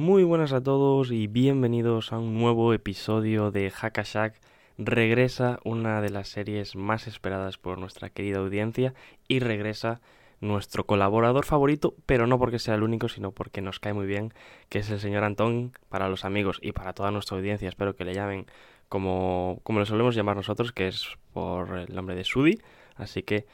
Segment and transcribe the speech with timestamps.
[0.00, 4.34] Muy buenas a todos y bienvenidos a un nuevo episodio de Hackashack.
[4.78, 8.94] Regresa una de las series más esperadas por nuestra querida audiencia
[9.28, 10.00] y regresa
[10.40, 14.32] nuestro colaborador favorito, pero no porque sea el único, sino porque nos cae muy bien,
[14.70, 18.06] que es el señor Antón, para los amigos y para toda nuestra audiencia, espero que
[18.06, 18.46] le llamen
[18.88, 22.58] como, como le solemos llamar nosotros, que es por el nombre de Sudi.
[22.96, 23.44] Así que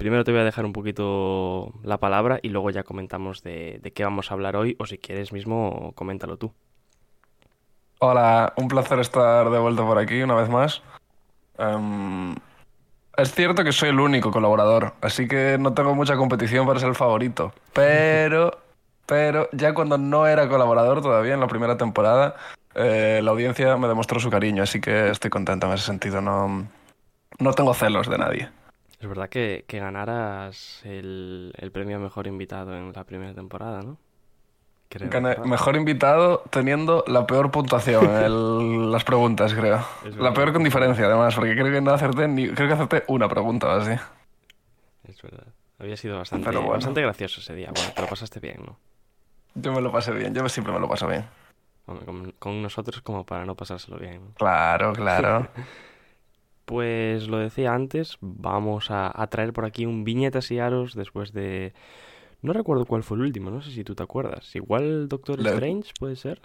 [0.00, 3.92] primero te voy a dejar un poquito la palabra y luego ya comentamos de, de
[3.92, 6.54] qué vamos a hablar hoy, o si quieres mismo, coméntalo tú.
[7.98, 10.80] Hola, un placer estar de vuelta por aquí una vez más.
[11.58, 12.34] Em,
[13.14, 16.88] es cierto que soy el único colaborador, así que no tengo mucha competición para ser
[16.88, 17.52] el favorito.
[17.74, 18.58] Pero,
[19.04, 22.36] pero ya cuando no era colaborador todavía en la primera temporada,
[22.74, 26.22] eh, la audiencia me demostró su cariño, así que estoy contento en ese sentido.
[26.22, 26.66] No,
[27.38, 28.59] no tengo celos de nadie.
[29.00, 33.82] Es verdad que, que ganaras el, el premio a mejor invitado en la primera temporada,
[33.82, 33.96] ¿no?
[35.44, 39.84] Mejor invitado teniendo la peor puntuación en las preguntas, creo.
[40.18, 43.28] La peor con diferencia, además, porque creo que no acerté ni, creo que acerté una
[43.28, 43.92] pregunta o así.
[45.04, 45.46] Es verdad.
[45.78, 46.74] Había sido bastante, Pero bueno.
[46.74, 47.70] bastante gracioso ese día.
[47.72, 48.78] Bueno, te lo pasaste bien, ¿no?
[49.54, 51.24] Yo me lo pasé bien, yo siempre me lo paso bien.
[51.86, 54.32] Con, con nosotros como para no pasárselo bien.
[54.36, 55.48] Claro, claro.
[56.70, 61.32] Pues lo decía antes, vamos a, a traer por aquí un viñetas y aros después
[61.32, 61.72] de...
[62.42, 64.54] No recuerdo cuál fue el último, no sé si tú te acuerdas.
[64.54, 66.40] Igual Doctor Le- Strange, puede ser.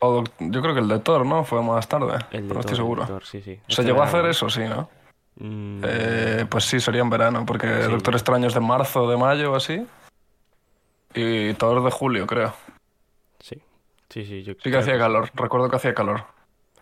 [0.00, 1.44] O yo creo que el de Thor, ¿no?
[1.44, 2.18] Fue más tarde.
[2.32, 3.06] El de no estoy Thor, el de seguro.
[3.06, 3.54] Thor, sí, sí.
[3.54, 4.50] ¿Se Este llegó a hacer eso?
[4.50, 4.90] Sí, ¿no?
[5.36, 7.90] Mm, Eh, pues sí, sería en verano, porque Sí.
[7.92, 9.86] Doctor Extraño es de marzo, de mayo o así.
[11.14, 12.52] Y Thor de julio, creo.
[13.38, 13.62] Sí,
[14.08, 14.42] sí, sí.
[14.42, 16.24] Yo Sí que creo hacía calor, recuerdo que hacía calor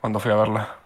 [0.00, 0.78] cuando fui a verla.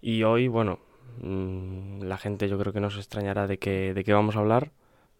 [0.00, 0.78] Y hoy, bueno,
[1.22, 4.70] mm, la gente yo creo que nos extrañará de qué, de qué vamos a hablar,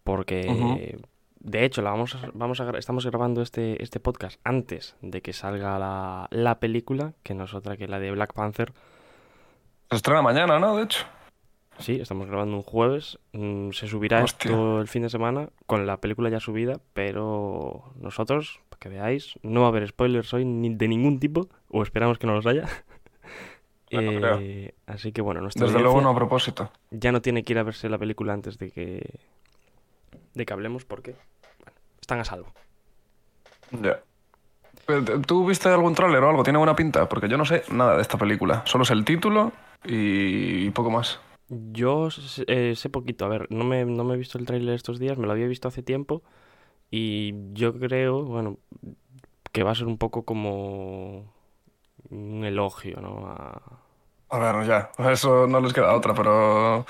[0.05, 0.99] porque
[1.41, 5.33] de hecho la vamos a, vamos a, estamos grabando este, este podcast antes de que
[5.33, 8.73] salga la, la película, que no es otra que la de Black Panther.
[9.91, 10.77] Se estrena mañana, ¿no?
[10.77, 11.07] De hecho.
[11.79, 14.51] Sí, estamos grabando un jueves, mm, se subirá Hostia.
[14.51, 19.39] esto el fin de semana con la película ya subida, pero nosotros, para que veáis,
[19.43, 22.47] no va a haber spoilers hoy ni de ningún tipo, o esperamos que no los
[22.47, 22.65] haya.
[23.93, 24.39] Bueno, creo.
[24.41, 26.71] Eh, así que bueno, nuestra Desde luego no a propósito.
[26.91, 29.21] ya no tiene que ir a verse la película antes de que
[30.35, 31.13] de que hablemos porque
[31.61, 32.53] bueno, están a salvo.
[33.71, 34.01] Ya.
[34.89, 36.43] Eh, ¿Tú viste algún tráiler o algo?
[36.43, 37.09] ¿Tiene buena pinta?
[37.09, 38.63] Porque yo no sé nada de esta película.
[38.67, 39.53] Solo sé el título
[39.85, 41.21] y poco más.
[41.49, 44.75] Yo sé, eh, sé poquito, a ver, no me, no me he visto el tráiler
[44.75, 46.23] estos días, me lo había visto hace tiempo
[46.91, 48.59] y yo creo, bueno,
[49.53, 51.33] que va a ser un poco como
[52.11, 53.27] un elogio, ¿no?
[53.29, 53.61] A-
[54.29, 54.91] A ver, ya.
[55.11, 56.85] Eso no les queda otra, pero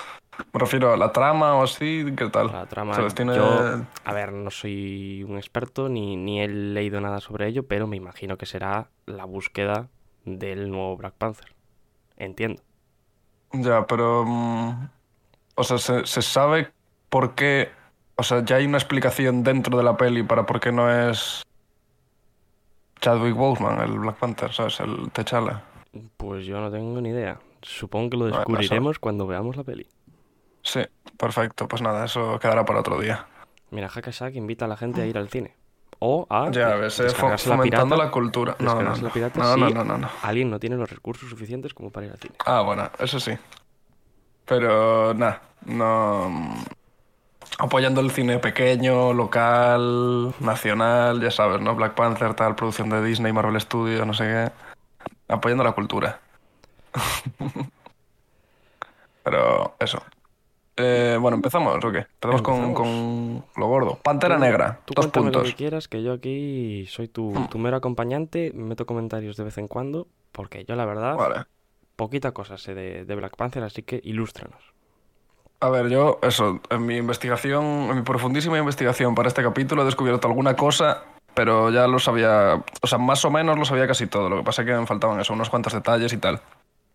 [0.53, 2.05] me refiero a la trama o así.
[2.17, 2.51] ¿Qué tal?
[2.51, 2.93] La trama,
[3.35, 3.63] yo,
[4.05, 7.95] a ver, no soy un experto ni, ni he leído nada sobre ello, pero me
[7.97, 9.87] imagino que será la búsqueda
[10.25, 11.53] del nuevo Black Panther.
[12.17, 12.61] Entiendo.
[13.53, 14.25] Ya, pero...
[14.25, 14.89] mm,
[15.55, 16.71] o sea, se, se sabe
[17.09, 17.69] por qué...
[18.15, 21.43] O sea, ya hay una explicación dentro de la peli para por qué no es
[22.99, 24.79] Chadwick Boseman, el Black Panther, ¿sabes?
[24.79, 25.61] El T'Challa.
[26.17, 27.39] Pues yo no tengo ni idea.
[27.61, 29.87] Supongo que lo Bueno, descubriremos cuando veamos la peli.
[30.61, 30.81] Sí,
[31.17, 31.67] perfecto.
[31.67, 33.25] Pues nada, eso quedará para otro día.
[33.71, 35.55] Mira, Hackashack invita a la gente a ir al cine.
[35.99, 37.95] O a Ya ves, eh, la fomentando pirata.
[37.95, 38.55] la cultura.
[38.59, 38.95] No, no, no.
[39.01, 40.09] la pirata No, si no, no, no, no.
[40.21, 42.35] alguien no tiene los recursos suficientes como para ir al cine.
[42.45, 43.31] Ah, bueno, eso sí.
[44.45, 46.53] Pero nada, no.
[47.59, 51.75] Apoyando el cine pequeño, local, nacional, ya sabes, ¿no?
[51.75, 54.51] Black Panther, tal, producción de Disney, Marvel Studios, no sé qué.
[55.33, 56.19] Apoyando la cultura.
[59.23, 60.01] Pero eso.
[60.79, 61.99] Eh, bueno, empezamos, ¿o qué?
[62.21, 63.95] Empezamos con, con lo gordo.
[64.03, 65.49] Pantera Tú- Negra, Tú dos cuéntame lo puntos.
[65.51, 67.47] que quieras, que yo aquí soy tu, Hmm.
[67.49, 71.45] tu mero acompañante, meto comentarios de vez en cuando, porque yo la verdad, Vale.
[71.95, 74.61] poquita cosa sé de, de Black Panther, así que ilústranos.
[75.59, 79.85] A ver, yo, eso, en mi investigación, en mi profundísima investigación para este capítulo he
[79.85, 84.05] descubierto alguna cosa, pero ya lo sabía, o sea, más o menos lo sabía casi
[84.05, 84.29] todo.
[84.29, 86.41] Lo que pasa es que me faltaban eso, unos cuantos detalles y tal.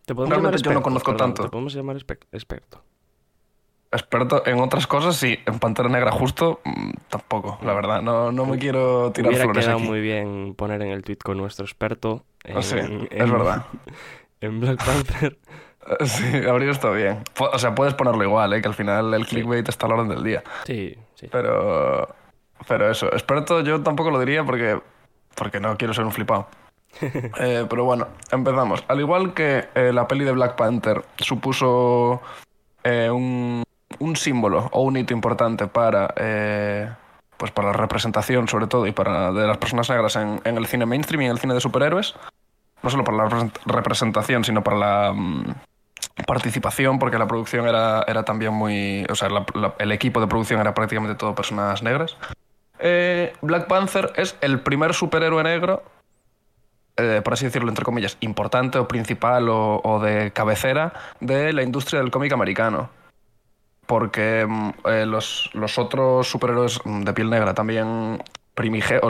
[0.07, 1.43] Te podemos Realmente llamar yo no conozco perdón, tanto.
[1.45, 2.83] Te podemos llamar experto.
[3.91, 5.39] experto en otras cosas, sí.
[5.45, 8.01] En Pantera Negra justo, mm, tampoco, la verdad.
[8.01, 9.89] No, no me quiero tirar Hubiera flores quedado aquí.
[9.89, 12.25] muy bien poner en el tweet con nuestro experto.
[12.45, 13.67] En, Ah, sí, es en- verdad.
[14.41, 15.39] En Black Panther.
[16.05, 17.23] Sí, habría estado bien.
[17.39, 18.63] O sea, puedes ponerlo igual, ¿eh?
[18.63, 20.43] que al final el clickbait está a la orden del día.
[20.65, 21.29] Sí, sí.
[21.31, 22.09] Pero,
[22.69, 24.81] pero eso, experto yo tampoco lo diría porque,
[25.35, 26.47] porque no quiero ser un flipado.
[27.41, 28.85] Eh, pero bueno, empezamos.
[28.87, 32.21] Al igual que eh, la peli de Black Panther supuso
[32.85, 33.63] eh, un,
[33.99, 36.15] un símbolo o un hito importante para,
[37.39, 40.67] pues para la representación, sobre todo, y para de las personas negras en, en el
[40.67, 42.15] cine mainstream y en el cine de superhéroes,
[42.83, 45.55] no solo para la represent- representación, sino para la mm,
[46.27, 49.07] participación, porque la producción era, era también muy.
[49.11, 49.29] O sea,
[49.79, 52.17] el equipo de producción era prácticamente todo personas negras.
[52.79, 55.85] Eh, Black Panther es el primer superhéroe negro,
[56.97, 62.01] eh, por así decirlo, entre comillas, importante o principal o, de cabecera de la industria
[62.01, 62.91] del cómic americano.
[63.87, 68.23] Porque mm, eh, los, los otros superhéroes de piel negra también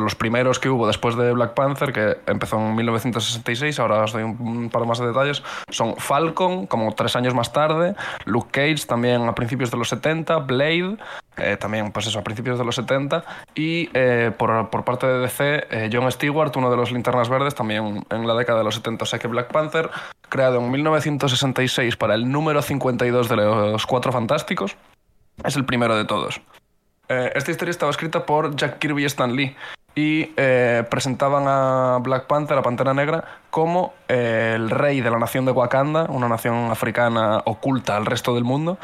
[0.01, 4.23] los primeros que hubo después de Black Panther, que empezó en 1966, ahora os doy
[4.23, 7.95] un, un par más de detalles, son Falcon, como tres años más tarde,
[8.25, 10.97] Luke Cage también a principios de los 70, Blade,
[11.37, 13.25] eh, también pues eso, a principios de los 70,
[13.55, 17.55] y eh, por, por parte de DC, eh, John Stewart, uno de los linternas verdes,
[17.55, 19.91] también en la década de los 70, o sea que Black Panther,
[20.29, 24.77] creado en 1966 para el número 52 de los Cuatro Fantásticos,
[25.45, 26.41] es el primero de todos.
[27.13, 29.55] Eh, esta historia estaba escrita por Jack Kirby y Stan Lee
[29.95, 35.19] y eh, presentaban a Black Panther, a Pantera Negra, como eh, el rey de la
[35.19, 38.79] nación de Wakanda, una nación africana oculta al resto del mundo.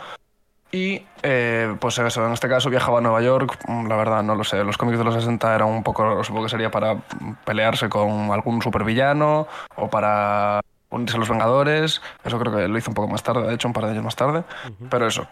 [0.70, 4.34] Y eh, pues eso, en este caso viajaba a Nueva York, mm, la verdad no
[4.34, 6.98] lo sé, los cómics de los 60 eran un poco, supongo que sería para
[7.46, 10.60] pelearse con algún supervillano o para
[10.90, 13.66] unirse a los Vengadores, eso creo que lo hizo un poco más tarde, de hecho
[13.66, 14.44] un par de años más tarde,
[14.90, 15.26] pero eso,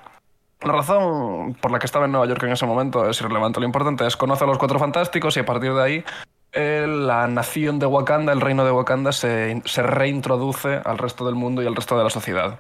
[0.62, 3.60] la razón por la que estaba en Nueva York en ese momento es irrelevante.
[3.60, 6.04] Lo importante es conocer a los Cuatro Fantásticos y a partir de ahí
[6.52, 11.34] eh, la nación de Wakanda, el reino de Wakanda, se, se reintroduce al resto del
[11.34, 12.58] mundo y al resto de la sociedad.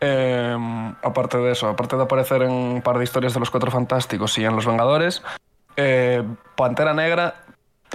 [0.00, 0.56] Eh,
[1.02, 4.38] aparte de eso, aparte de aparecer en un par de historias de los Cuatro Fantásticos
[4.38, 5.22] y en Los Vengadores,
[5.76, 6.22] eh,
[6.56, 7.34] Pantera Negra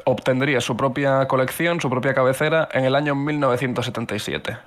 [0.03, 4.57] obtendría su propia colección, su propia cabecera, en el año 1977.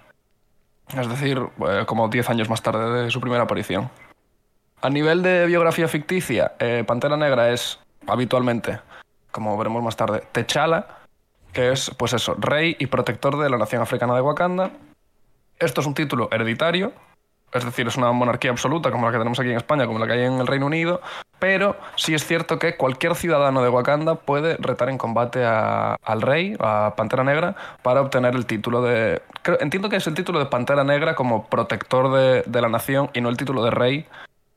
[0.97, 3.91] Es decir, eh, como 10 años más tarde de su primera aparición.
[4.81, 8.81] A nivel de biografía ficticia, eh, Pantera Negra es habitualmente,
[9.31, 10.87] como veremos más tarde, T'Challa,
[11.53, 14.71] que es, pues eso, rey y protector de la nación africana de Wakanda.
[15.59, 16.93] Esto es un título hereditario,
[17.53, 20.07] es decir, es una monarquía absoluta como la que tenemos aquí en España, como la
[20.07, 21.01] que hay en el Reino Unido,
[21.39, 26.57] pero sí es cierto que cualquier ciudadano de Wakanda puede retar en combate al rey,
[26.59, 29.23] a Pantera Negra, para obtener el título de...
[29.61, 32.13] entiendo que es el título de Pantera Negra como protector
[32.45, 34.07] de, la nación y no el título de rey,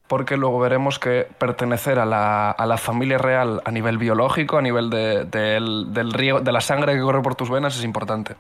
[0.08, 6.04] porque luego veremos que pertenecer a la, familia real a nivel biológico, a nivel de,
[6.12, 8.36] río, de la sangre que corre por tus venas, es importante.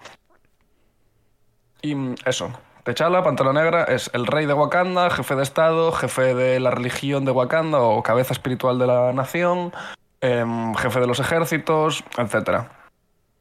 [1.83, 1.95] Y
[2.25, 2.51] eso,
[2.83, 7.25] T'Challa, Pantera Negra, es el rey de Wakanda, jefe de Estado, jefe de la religión
[7.25, 9.72] de Wakanda o cabeza espiritual de la nación,
[10.19, 12.66] em, jefe de los ejércitos, etc.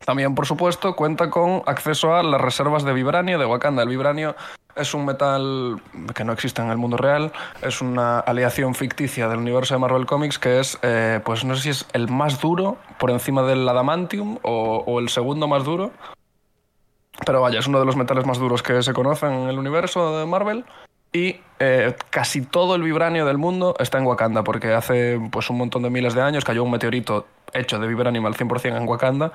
[0.05, 3.83] También, por supuesto, cuenta con acceso a las reservas de vibranio de Wakanda.
[3.83, 4.37] El vibranio
[4.77, 5.81] es un metal
[6.15, 7.33] que no existe en el mundo real,
[7.63, 11.63] es una aleación ficticia del universo de Marvel Comics que es, eh, pues no sé
[11.63, 15.93] si es el más duro por encima del adamantium o, o el segundo más duro.
[17.25, 20.19] Pero vaya, es uno de los metales más duros que se conocen en el universo
[20.19, 20.65] de Marvel.
[21.13, 25.59] Y eh, casi todo el vibranio del mundo está en Wakanda, porque hace pues, un
[25.59, 29.33] montón de miles de años cayó un meteorito hecho de vibranio al 100% en Wakanda.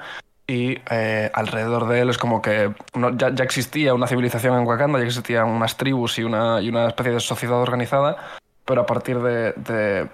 [0.48, 2.74] Y eh, alrededor de él es como que
[3.18, 6.88] ya, ya existía una civilización en Wakanda, ya existían unas tribus y una, y una
[6.88, 8.18] especie de sociedad organizada.
[8.64, 10.08] Pero a partir de, de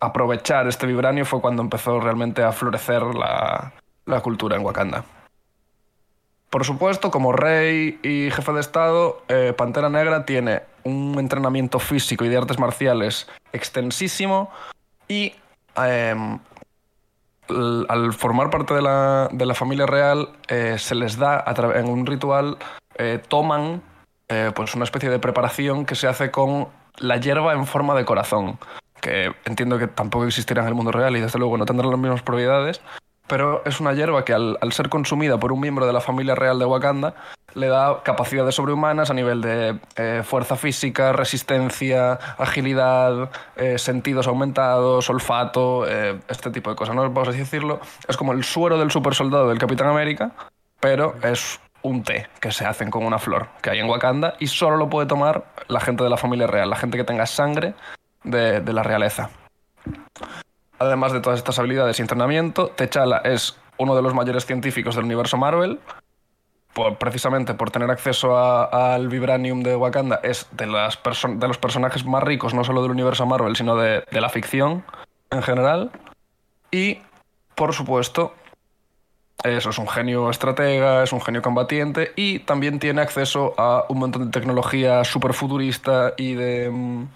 [0.00, 3.72] aprovechar este vibranio fue cuando empezó realmente a florecer la,
[4.06, 5.04] la cultura en Wakanda.
[6.54, 12.24] Por supuesto, como rey y jefe de Estado, eh, Pantera Negra tiene un entrenamiento físico
[12.24, 14.52] y de artes marciales extensísimo
[15.08, 15.34] y
[15.74, 16.38] em,
[17.88, 21.88] al formar parte de la, de la familia real eh, se les da a en
[21.88, 22.56] un ritual,
[22.98, 23.82] eh, toman
[24.54, 26.68] pues una especie de preparación que se hace con
[26.98, 28.60] la hierba en forma de corazón,
[29.00, 31.98] que entiendo que tampoco existirá en el mundo real y desde luego no tendrá las
[31.98, 32.80] mismas propiedades,
[33.26, 36.58] pero es una hierba que al, ser consumida por un miembro de la familia real
[36.58, 37.14] de Wakanda
[37.54, 45.08] le da capacidades sobrehumanas a nivel de eh, fuerza física, resistencia, agilidad, eh, sentidos aumentados,
[45.08, 47.02] olfato, eh, este tipo de cosas, ¿no?
[47.02, 47.80] Vamos a decirlo.
[48.08, 50.32] Es como el suero del supersoldado del Capitán América,
[50.80, 54.48] pero es un té que se hacen con una flor que hay en Wakanda y
[54.48, 57.74] solo lo puede tomar la gente de la familia real, la gente que tenga sangre
[58.24, 59.30] de la realeza.
[60.78, 65.04] Además de todas estas habilidades y entrenamiento, T'Challa es uno de los mayores científicos del
[65.04, 65.78] universo Marvel.
[66.72, 72.04] Por, precisamente por tener acceso al vibranium de Wakanda, es de, las de los personajes
[72.04, 74.84] más ricos, no solo del universo Marvel, sino de, la ficción
[75.30, 75.92] en general.
[76.72, 76.98] Y,
[77.54, 78.34] por supuesto,
[79.44, 84.00] eso es un genio estratega, es un genio combatiente y también tiene acceso a un
[84.00, 87.06] montón de tecnología súper futurista y de, mm,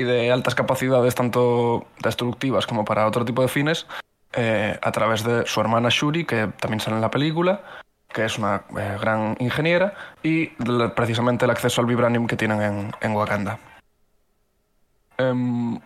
[0.00, 3.86] y de altas capacidades, tanto destructivas como para otro tipo de fines,
[4.32, 7.60] eh, a través de su hermana Shuri, que también sale en la película,
[8.08, 10.46] que es una eh, gran ingeniera, y
[10.96, 13.58] precisamente el acceso al vibranium que tienen en, en Wakanda.
[15.18, 15.78] Em,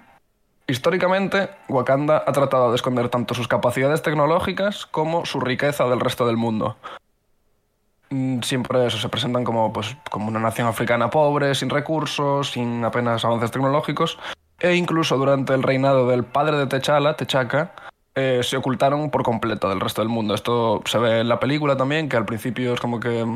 [0.66, 6.26] Históricamente, Wakanda ha tratado de esconder tanto sus capacidades tecnológicas como su riqueza del resto
[6.26, 6.78] del mundo.
[8.14, 12.84] Mm, Siempre eso se presentan como, pues, como una nación africana pobre, sin recursos, sin
[12.84, 14.18] apenas avances tecnológicos,
[14.60, 17.72] e incluso durante el reinado del padre de T'Challa, T'Chaka,
[18.14, 20.34] eh, se ocultaron por completo del resto del mundo.
[20.34, 23.26] Esto se ve en la película también, que al principio es como que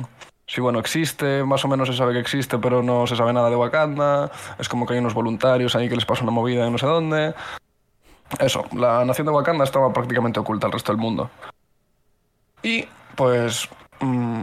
[0.47, 3.51] Sí, bueno, existe, más o menos se sabe que existe, pero no se sabe nada
[3.51, 4.31] de Wakanda.
[4.59, 6.87] Es como que hay unos voluntarios ahí que les pasa una movida de no sé
[6.87, 7.35] dónde.
[8.41, 11.31] Eso, la nación de Wakanda estaba prácticamente oculta al resto del mundo.
[12.63, 13.78] Y pues mm,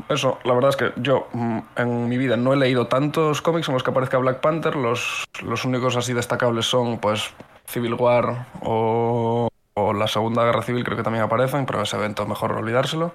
[0.09, 3.67] eso, la verdad es que yo mm, en mi vida no he leído tantos cómics
[3.67, 4.75] en los que aparezca Black Panther.
[4.75, 7.33] Los, los únicos así destacables son pues
[7.65, 12.25] Civil War o, o la Segunda Guerra Civil, creo que también aparecen, pero ese evento
[12.25, 13.13] mejor olvidárselo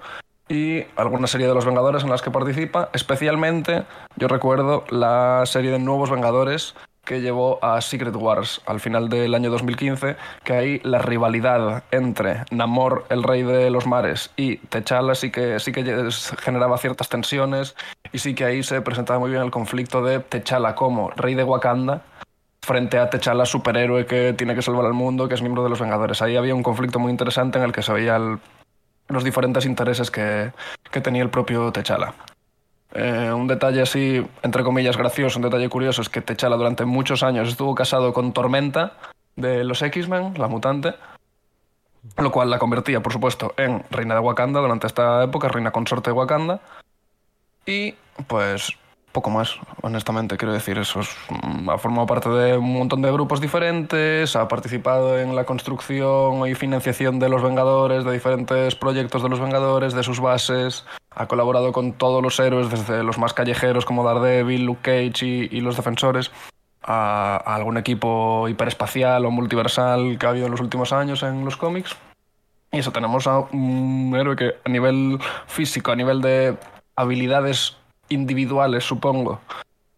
[0.51, 2.89] y alguna serie de los Vengadores en las que participa.
[2.93, 3.85] Especialmente,
[4.17, 9.33] yo recuerdo la serie de Nuevos Vengadores que llevó a Secret Wars al final del
[9.33, 15.15] año 2015, que ahí la rivalidad entre Namor, el rey de los mares, y T'Challa
[15.15, 17.75] sí que, sí que generaba ciertas tensiones
[18.13, 21.43] y sí que ahí se presentaba muy bien el conflicto de T'Challa como rey de
[21.43, 22.03] Wakanda
[22.61, 25.79] frente a T'Challa, superhéroe que tiene que salvar al mundo, que es miembro de los
[25.79, 26.21] Vengadores.
[26.21, 28.39] Ahí había un conflicto muy interesante en el que se veía el
[29.11, 30.51] los diferentes intereses que,
[30.89, 32.13] que tenía el propio T'Challa.
[32.93, 37.23] Eh, un detalle así, entre comillas, gracioso, un detalle curioso, es que T'Challa durante muchos
[37.23, 38.93] años estuvo casado con Tormenta
[39.35, 40.95] de los X-Men, la mutante,
[42.17, 46.09] lo cual la convertía, por supuesto, en reina de Wakanda durante esta época, reina consorte
[46.09, 46.59] de Wakanda.
[47.65, 47.95] Y
[48.27, 48.75] pues
[49.11, 53.11] poco más, honestamente, quiero decir, eso es, mm, ha formado parte de un montón de
[53.11, 59.21] grupos diferentes, ha participado en la construcción y financiación de los Vengadores, de diferentes proyectos
[59.21, 63.33] de los Vengadores, de sus bases, ha colaborado con todos los héroes, desde los más
[63.33, 66.31] callejeros como Daredevil, Luke Cage y, los Defensores,
[66.81, 71.57] a, algún equipo hiperespacial o multiversal que ha habido en los últimos años en los
[71.57, 71.95] cómics.
[72.71, 76.57] Y eso, tenemos a un héroe que a nivel físico, a nivel de
[76.95, 77.75] habilidades
[78.07, 79.41] individuales, supongo,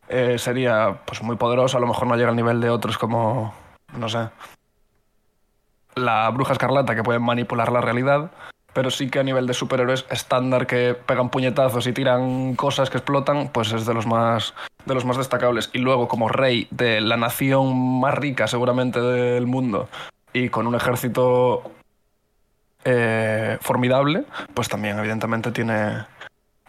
[0.09, 1.77] eh, sería pues muy poderoso.
[1.77, 3.53] A lo mejor no llega al nivel de otros como,
[3.95, 4.29] no sé,
[5.95, 8.31] la bruja escarlata que pueden manipular la realidad.
[8.73, 12.97] Pero sí que a nivel de superhéroes estándar que pegan puñetazos y tiran cosas que
[12.97, 14.53] explotan, pues es de los más
[14.85, 15.69] de los más destacables.
[15.73, 19.89] Y luego, como rey de la nación más rica seguramente del mundo
[20.33, 21.71] y con un ejército
[22.85, 26.05] eh, formidable, pues también evidentemente tiene,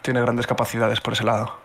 [0.03, 1.65] tiene grandes capacidades por ese lado.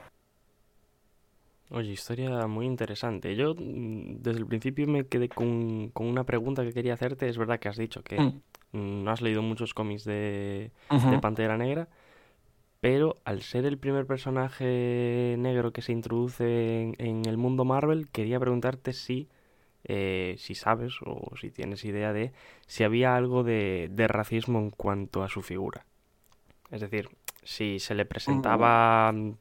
[1.71, 3.35] Oye, historia muy interesante.
[3.35, 7.29] Yo mm, desde el principio me quedé con, con una pregunta que quería hacerte.
[7.29, 8.41] Es verdad que has dicho que Mm.
[8.71, 10.71] Mm, no has leído muchos cómics de,
[11.11, 11.87] de Pantera Negra,
[12.81, 18.07] pero al ser el primer personaje negro que se introduce en, en el mundo Marvel,
[18.09, 19.27] quería preguntarte si,
[19.83, 22.31] eh, si sabes o si tienes idea de
[22.67, 25.85] si había algo de, de racismo en cuanto a su figura.
[26.71, 27.09] Es decir,
[27.43, 29.33] si se le presentaba mm,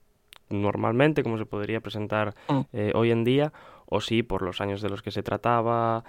[0.51, 2.61] normalmente, como se podría presentar Mm.
[2.73, 3.53] eh, hoy en día,
[3.87, 6.05] o si por los años de los que se trataba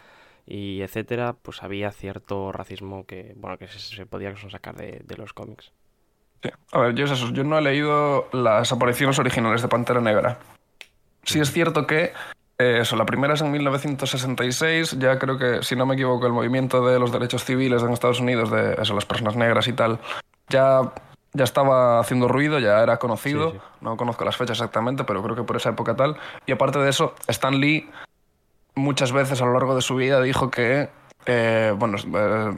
[0.50, 5.16] y etcétera, pues había cierto racismo que, bueno, que se, se podía sacar de, de
[5.16, 5.72] los cómics.
[6.42, 6.50] Sí.
[6.72, 7.30] A ver, yo es eso.
[7.32, 10.40] Yo no he leído las apariciones originales de Pantera Negra.
[11.22, 12.14] Sí es cierto que
[12.58, 14.98] eh, eso, la primera es en 1966.
[14.98, 18.20] Ya creo que, si no me equivoco, el movimiento de los derechos civiles en Estados
[18.20, 20.00] Unidos, de eso, las personas negras y tal,
[20.48, 20.82] ya,
[21.34, 23.52] ya estaba haciendo ruido, ya era conocido.
[23.52, 23.64] Sí, sí.
[23.82, 26.18] No conozco las fechas exactamente, pero creo que por esa época tal.
[26.48, 27.88] Y aparte de eso, Stan Lee
[28.76, 30.90] muchas veces a lo largo de su vida dijo que,
[31.26, 32.54] eh, bueno, eh,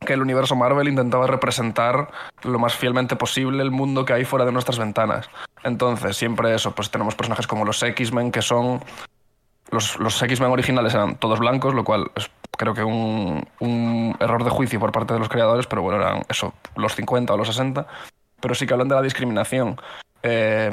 [0.00, 2.10] que el universo Marvel intentaba representar
[2.42, 5.28] lo más fielmente posible el mundo que hay fuera de nuestras ventanas.
[5.64, 8.82] Entonces, siempre eso, pues tenemos personajes como los X-Men, que son...
[9.70, 14.44] Los, los X-Men originales eran todos blancos, lo cual es creo que un, un error
[14.44, 17.48] de juicio por parte de los creadores, pero bueno, eran eso, los 50 o los
[17.48, 17.86] 60.
[18.40, 19.80] pero sí que hablan de la discriminación.
[20.22, 20.70] Eh,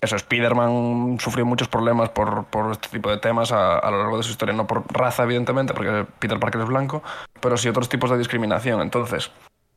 [0.00, 4.22] eso, Spider-Man sufrió muchos problemas por, por, este tipo de temas a, lo largo de
[4.22, 7.02] su historia, no por raza, evidentemente, porque Peter Parker es blanco,
[7.40, 8.80] pero sí otros tipos de discriminación.
[8.80, 9.32] Entonces,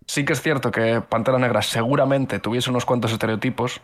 [0.06, 3.82] sí que es cierto que Pantera Negra seguramente tuviese unos cuantos estereotipos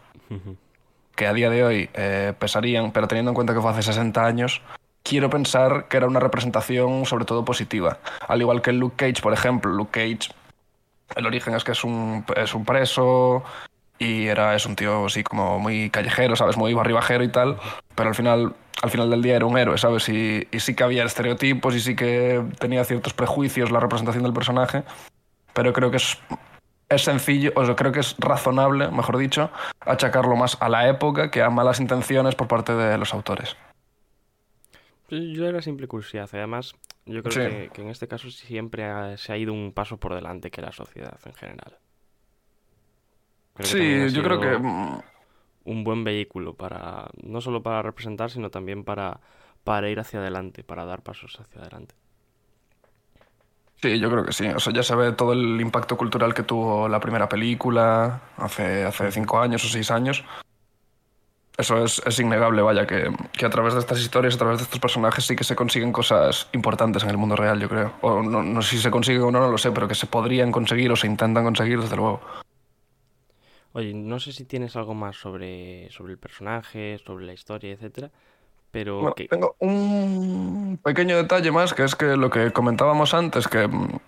[1.15, 4.25] que a día de hoy eh, pesarían, pero teniendo en cuenta que fue hace 60
[4.25, 4.61] años,
[5.01, 7.99] quiero pensar que era una representación sobre todo positiva.
[8.27, 9.71] Al igual que Luke Cage, por ejemplo.
[9.71, 10.33] Luke Cage,
[11.15, 13.43] el origen es que es un, es un preso
[13.99, 16.57] y era, es un tío así como muy callejero, ¿sabes?
[16.57, 17.57] Muy barribajero y tal,
[17.95, 20.09] pero al final, al final del día era un héroe, ¿sabes?
[20.09, 24.33] Y, y sí que había estereotipos y sí que tenía ciertos prejuicios la representación del
[24.33, 24.83] personaje,
[25.53, 26.17] pero creo que es
[26.89, 29.49] es sencillo, o sea, creo que es razonable, mejor dicho,
[29.79, 33.57] achacarlo más a la época que a malas intenciones por parte de los autores.
[35.09, 36.29] Yo era simple curiosidad.
[36.33, 36.73] Además,
[37.05, 37.55] yo creo sí.
[37.55, 40.61] que, que, en este caso siempre ha, se ha ido un paso por delante que
[40.61, 41.77] la sociedad en general.
[43.55, 44.57] Creo sí, yo creo que...
[44.57, 44.99] mm,
[45.65, 49.19] Un buen vehículo para, no solo para representar, sino también para,
[49.63, 51.95] para ir hacia adelante, para dar pasos hacia adelante.
[53.81, 54.47] Sí, yo creo que sí.
[54.47, 58.83] O sea, ya se ve todo el impacto cultural que tuvo la primera película hace,
[58.85, 60.23] hace cinco años o seis años.
[61.57, 64.63] Eso es, es innegable, vaya, que, que, a través de estas historias, a través de
[64.65, 67.93] estos personajes, sí que se consiguen cosas importantes en el mundo real, yo creo.
[68.01, 70.05] O no, no sé si se consigue o no, no lo sé, pero que se
[70.07, 72.21] podrían conseguir o se intentan conseguir, desde luego.
[73.75, 78.09] Oye, no sé si tienes algo más sobre, sobre el personaje, sobre la historia, etcétera,
[78.71, 79.01] pero...
[79.01, 79.27] Bueno, que...
[79.27, 83.99] tengo un pequeño detalle más, que es que lo que comentábamos antes, que mm,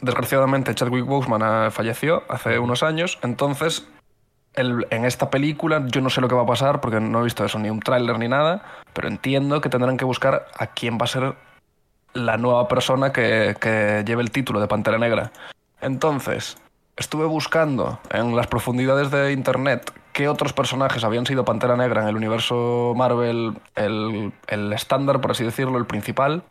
[0.00, 3.86] desgraciadamente Chadwick Boseman falleció hace unos años, entonces
[4.54, 7.24] el, en esta película yo no sé lo que va a pasar porque no he
[7.24, 8.64] visto eso, ni un tráiler ni nada,
[8.94, 11.34] pero entiendo que tendrán que buscar a quién va a ser
[12.14, 15.30] la nueva persona que, que lleve el título de Pantera Negra.
[15.82, 16.56] Entonces,
[16.96, 22.08] estuve buscando en las profundidades de Internet qué otros personajes habían sido Pantera Negra en
[22.08, 26.42] el universo Marvel, el, el estándar, por así decirlo, el principal,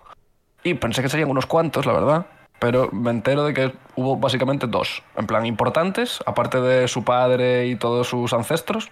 [0.63, 2.25] y pensé que serían unos cuantos, la verdad
[2.61, 7.65] pero me entero de que hubo básicamente dos, en plan importantes, aparte de su padre
[7.65, 8.91] y todos sus ancestros,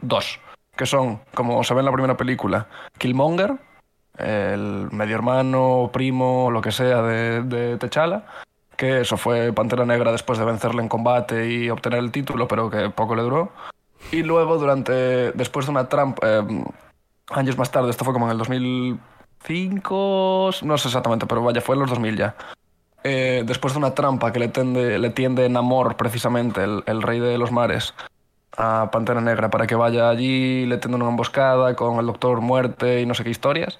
[0.00, 0.38] dos,
[0.76, 3.58] que son, como se ve en la primera película, Killmonger,
[4.16, 8.26] el medio hermano, primo, lo que sea de, de T'Challa,
[8.82, 12.68] que eso fue Pantera Negra después de vencerle en combate y obtener el título, pero
[12.68, 13.52] que poco le duró.
[14.10, 16.64] Y luego, durante, después de una trampa, eh,
[17.30, 18.98] años más tarde, esto fue como en el 2000
[19.44, 22.34] 5, no sé exactamente, pero vaya, fue en los 2000 ya.
[23.04, 27.20] Eh, después de una trampa que le, tende, le tiende Namor, precisamente, el, el, rey
[27.20, 27.94] de los mares,
[28.56, 33.00] a Pantera Negra para que vaya allí, le tiende una emboscada con el Doctor Muerte
[33.00, 33.78] y no sé qué historias,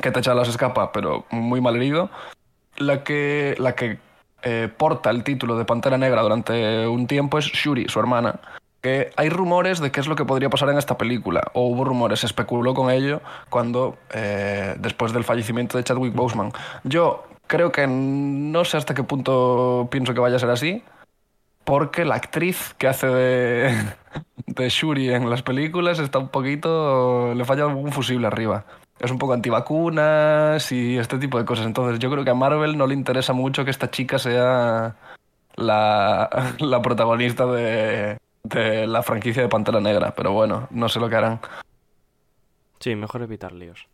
[0.00, 2.08] que T'Challa se escapa, pero muy mal herido.
[2.78, 3.98] La que, la que
[4.42, 8.40] eh, porta el título de Pantera Negra durante un tiempo es Shuri, su hermana,
[8.80, 11.84] que hay rumores de qué es lo que podría pasar en esta película, o hubo
[11.84, 16.52] rumores, se especuló con ello cuando, eh, después del fallecimiento de Chadwick Boseman.
[16.84, 20.84] Yo creo que no sé hasta qué punto pienso que vaya a ser así,
[21.64, 23.74] porque la actriz que hace de,
[24.46, 28.64] de Shuri en las películas está un poquito, le falla algún fusible arriba.
[28.98, 31.66] Es un poco antivacunas y este tipo de cosas.
[31.66, 34.96] Entonces yo creo que a Marvel no le interesa mucho que esta chica sea
[35.56, 41.08] la, la protagonista de, de la franquicia de Pantera Negra, pero bueno, no sé lo
[41.08, 41.40] que harán.
[42.80, 43.86] Sí, mejor evitar líos.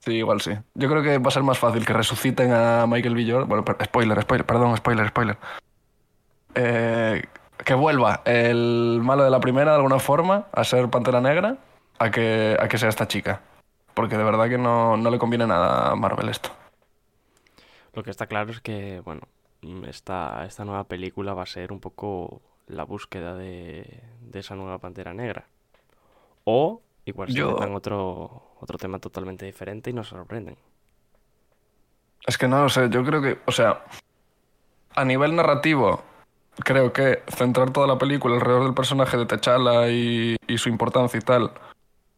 [0.00, 0.52] Sí, igual sí.
[0.74, 3.30] Yo creo que va a ser más fácil que resuciten a Michael B.
[3.30, 3.48] Jordan.
[3.48, 5.38] Bueno, spoiler, spoiler, perdón, spoiler, spoiler.
[6.54, 7.22] Eh,
[7.64, 11.56] que vuelva el malo de la primera de alguna forma a ser Pantera Negra
[11.98, 13.40] a que, a que sea esta chica.
[13.94, 16.50] Porque de verdad que no, no le conviene nada a Marvel esto.
[17.94, 19.22] Lo que está claro es que, bueno,
[19.86, 24.78] esta, esta nueva película va a ser un poco la búsqueda de, de esa nueva
[24.78, 25.44] Pantera Negra.
[26.44, 30.56] O igual se Yo- metan otro, otro tema totalmente diferente y nos sorprenden.
[32.26, 33.84] Es que no lo sé, yo creo que, o sea,
[34.94, 36.02] a nivel narrativo,
[36.64, 41.18] creo que centrar toda la película alrededor del personaje de T'Challa y, y su importancia
[41.18, 41.52] y tal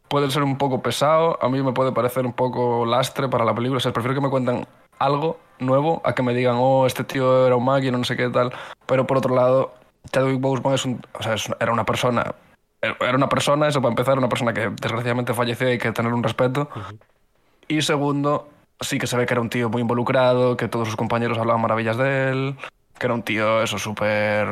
[0.09, 3.55] puede ser un poco pesado, a mí me puede parecer un poco lastre para la
[3.55, 4.67] película, o sea, prefiero que me cuenten
[4.99, 8.29] algo nuevo a que me digan, oh, este tío era un máquina, no sé qué
[8.29, 8.53] tal,
[8.87, 9.75] pero por otro lado,
[10.13, 12.35] Chadwick Boseman es un, o sea, es- era una persona,
[12.81, 16.13] era una persona, eso para empezar, una persona que desgraciadamente falleció y hay que tener
[16.13, 16.69] un respeto,
[17.67, 18.49] y segundo,
[18.81, 21.63] sí que se ve que era un tío muy involucrado, que todos sus compañeros hablaban
[21.63, 22.57] maravillas de él,
[22.99, 24.47] que era un tío, eso, súper...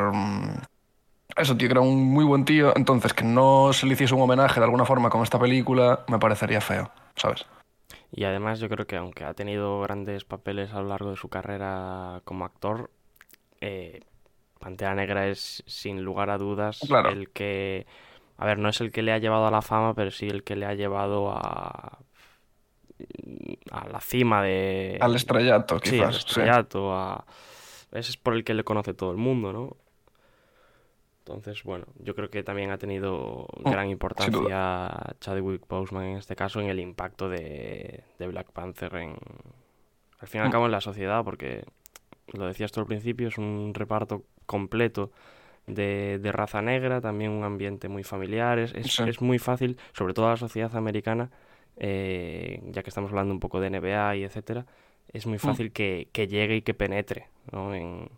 [1.37, 2.73] Eso, tío, que era un muy buen tío.
[2.77, 6.19] Entonces, que no se le hiciese un homenaje de alguna forma con esta película, me
[6.19, 7.47] parecería feo, ¿sabes?
[8.11, 11.29] Y además yo creo que aunque ha tenido grandes papeles a lo largo de su
[11.31, 12.91] carrera como actor,
[13.61, 14.01] eh,
[14.59, 17.09] Pantera Negra es sin lugar a dudas Claro.
[17.09, 17.87] el que,
[18.37, 20.45] a ver, no es el que le ha llevado a la fama, pero sí el
[20.45, 21.99] que le ha llevado a,
[23.71, 24.99] a la cima de...
[25.01, 26.17] Al estrellato, Sí, al quizás.
[26.23, 26.29] sí.
[26.29, 27.25] estrellato, a...
[27.93, 29.77] Ese es por el que le conoce todo el mundo, ¿no?
[31.35, 34.91] Entonces, bueno, yo creo que también ha tenido Mm, gran importancia
[35.21, 39.15] Chadwick Boseman en este caso en el impacto de, de Black Panther en...
[40.21, 40.53] Al fin y al Mm.
[40.53, 41.65] cabo en la sociedad, porque
[42.33, 45.11] lo decías tú al principio, es un reparto completo
[45.67, 49.03] de, de raza negra, también un ambiente muy familiar, es, es, Sí.
[49.09, 51.31] es muy fácil, sobre todo a la sociedad americana,
[51.77, 54.67] eh, ya que estamos hablando un poco de NBA y etcétera,
[55.13, 57.75] es muy fácil que, que llegue y que penetre ¿no?
[57.75, 58.09] en,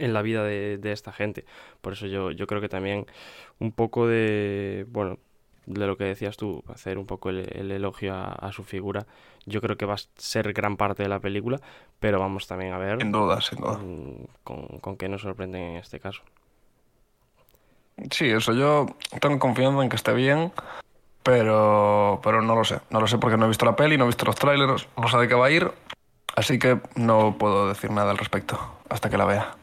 [0.00, 1.44] en la vida de, de esta gente.
[1.80, 3.06] Por eso yo, yo creo que también
[3.58, 5.18] un poco de, bueno,
[5.66, 9.06] de lo que decías tú, hacer un poco el, el elogio a, a su figura,
[9.44, 11.60] yo creo que va a ser gran parte de la película,
[12.00, 13.78] pero vamos también a ver Sin duda, sin duda.
[13.78, 16.22] mm, con, con qué nos sorprenden en este caso.
[18.10, 18.86] Sí, eso yo
[19.20, 20.52] tengo confianza en que esté bien,
[21.22, 22.80] pero, pero no lo sé.
[22.90, 25.08] No lo sé porque no he visto la peli, no he visto los trailers, no
[25.08, 25.70] sé de qué va a ir,
[26.36, 28.58] así que no puedo decir nada al respecto
[28.88, 29.56] hasta que la vea.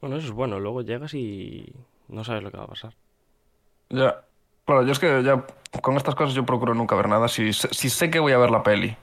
[0.00, 1.72] Bueno, eso es bueno, luego llegas y
[2.08, 2.94] no sabes lo que va a pasar.
[3.88, 4.22] Ya,
[4.64, 5.44] claro, yo es que ya
[5.82, 7.28] con estas cosas yo procuro nunca ver nada.
[7.28, 8.96] Si, sé- si sé que voy a ver la peli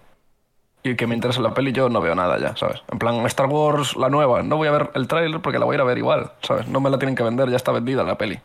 [0.84, 2.82] y que me interesa la peli, yo no veo nada ya, ¿sabes?
[2.92, 5.74] En plan, Star Wars, la nueva, no voy a ver el tráiler porque la voy
[5.74, 6.68] a ir a ver igual, ¿sabes?
[6.68, 8.40] No me la tienen que vender, ya está vendida la peli.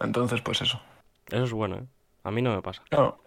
[0.00, 0.80] Entonces, pues eso.
[1.28, 1.84] Eso es bueno, ¿eh?
[2.24, 2.82] A mí no me pasa.
[2.90, 3.18] No.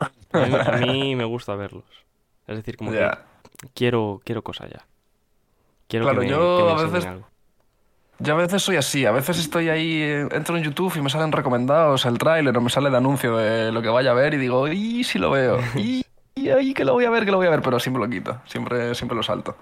[0.00, 0.10] A
[0.46, 1.84] mí, a mí me gusta verlos.
[2.46, 3.08] Es decir, como que
[3.74, 4.86] quiero, quiero cosas ya.
[5.86, 7.28] Quiero Claro, que me, yo que me a veces- algo.
[8.20, 10.02] Yo a veces soy así, a veces estoy ahí,
[10.32, 13.70] entro en YouTube y me salen recomendados el tráiler o me sale el anuncio de
[13.70, 15.58] lo que vaya a ver y digo, ¡y si lo veo!
[15.76, 16.04] ¡Y,
[16.50, 17.62] ahí que lo voy a ver, que lo voy a ver!
[17.62, 19.56] Pero siempre lo quito, siempre, siempre lo salto.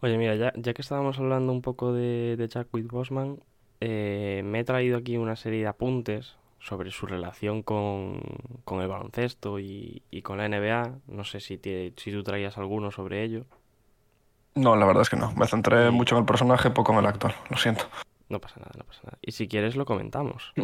[0.00, 3.38] Oye, mira, ya, ya que estábamos hablando un poco de, de Chadwick Boseman,
[3.80, 8.20] eh, me he traído aquí una serie de apuntes sobre su relación con,
[8.64, 10.98] con el baloncesto y, y con la NBA.
[11.08, 13.44] No sé si, te- si tú traías alguno sobre ello.
[14.54, 15.32] No, la verdad es que no.
[15.32, 17.32] Me centré mucho en el personaje, poco en el actor.
[17.50, 17.84] Lo siento.
[18.28, 19.18] No pasa nada, no pasa nada.
[19.22, 20.52] Y si quieres lo comentamos.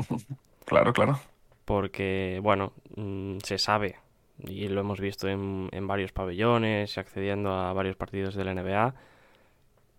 [0.65, 1.19] Claro, claro.
[1.65, 3.97] porque, bueno, mm, se sabe,
[4.39, 8.53] y lo hemos visto en, en varios pabellones y accediendo a varios partidos de la
[8.55, 8.95] NBA.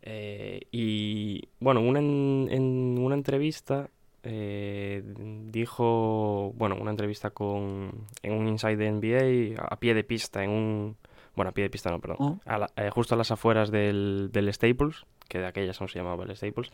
[0.01, 3.89] eh, y, bueno, una en, en una entrevista
[4.23, 10.43] eh, dijo, bueno, una entrevista con, en un Inside the NBA, a pie de pista,
[10.43, 10.97] en un,
[11.39, 14.27] bueno, a pie de pista no, perdón, a la- eh, justo a las afueras del,
[14.33, 16.69] del Staples, que de aquellas aún se llamaba el Staples,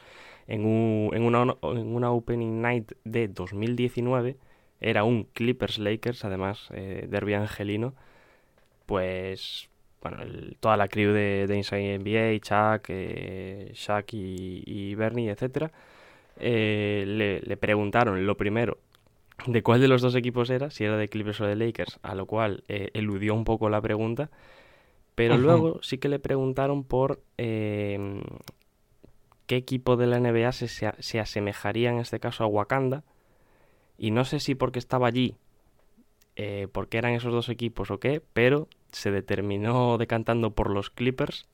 [0.47, 4.37] en, un- en, una, en una Opening Night de 2019,
[4.81, 7.93] era un Clippers Lakers, además, eh, derbi angelino,
[8.85, 9.69] pues,
[10.01, 15.29] bueno, el- toda la crew de, de Inside NBA, Chuck, eh, Shaq y, y Bernie,
[15.31, 15.71] etcétera,
[16.37, 18.77] eh, le, le preguntaron lo primero
[19.47, 22.15] de cuál de los dos equipos era, si era de Clippers o de Lakers, a
[22.15, 24.29] lo cual eh, eludió un poco la pregunta,
[25.15, 28.21] pero luego sí que le preguntaron por eh,
[29.45, 33.03] qué equipo de la NBA se, se asemejaría en este caso a Wakanda,
[33.97, 35.35] y no sé si porque estaba allí,
[36.35, 41.47] eh, porque eran esos dos equipos o qué, pero se determinó decantando por los Clippers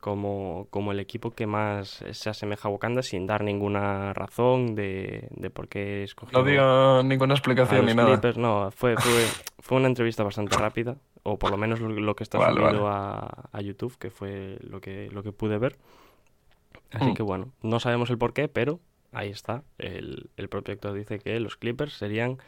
[0.00, 5.28] como, como el equipo que más se asemeja a Wakanda sin dar ninguna razón de,
[5.30, 8.12] de por qué escogió No ninguna explicación los ni nada.
[8.12, 8.38] Clippers.
[8.38, 9.24] No, fue, fue,
[9.60, 12.88] fue una entrevista bastante rápida, o por lo menos lo, lo que está Vale, subido
[12.88, 15.76] A, a YouTube, que fue lo que, lo que pude ver.
[16.92, 17.14] Así Mm.
[17.14, 18.80] que bueno, no sabemos el por qué, pero
[19.12, 19.62] ahí está.
[19.78, 22.38] El, el propio actor dice que los Clippers serían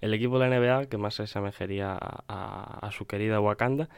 [0.00, 3.88] el equipo de la NBA que más se asemejaría a, a- a su querida Wakanda.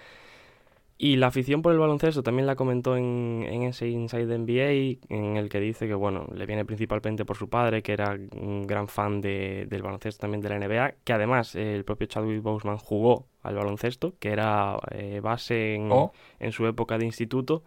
[1.03, 5.39] Y la afición por el baloncesto también la comentó en, en ese Inside NBA, en
[5.39, 8.87] el que dice que, bueno, le viene principalmente por su padre, que era un gran
[8.87, 12.77] fan de- del baloncesto también de la NBA, que además eh, el propio Chadwick Boseman
[12.77, 16.13] jugó al baloncesto, que era eh, base en, Oh.
[16.39, 17.63] en su época de instituto,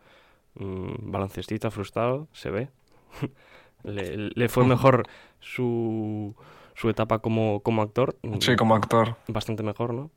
[0.53, 2.69] mm, baloncestista frustrado, se ve.
[3.83, 5.07] le, le fue mejor
[5.39, 6.35] su,
[6.75, 9.15] su etapa como, como actor, Sí, como actor.
[9.27, 10.11] bastante mejor, ¿no?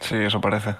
[0.00, 0.74] Sí, eso parece.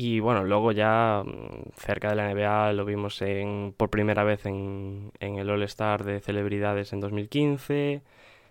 [0.00, 4.46] Y bueno, luego ya mm, cerca de la NBA lo vimos en, por primera vez
[4.46, 8.02] en, en el All-Star de celebridades en 2015.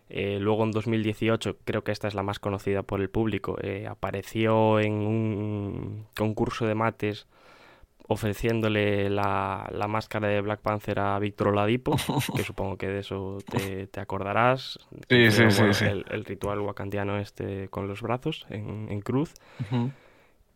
[0.09, 3.87] eh, luego en 2018, creo que esta es la más conocida por el público, eh,
[3.89, 7.27] apareció en un concurso de mates
[8.09, 11.95] ofreciéndole la, la máscara de Black Panther a Víctor Oladipo,
[12.35, 14.79] que supongo que de eso te, te acordarás.
[15.09, 15.85] Sí, sí, sí, bueno, sí.
[15.85, 19.33] El, el ritual wakandiano este con los brazos en, en cruz.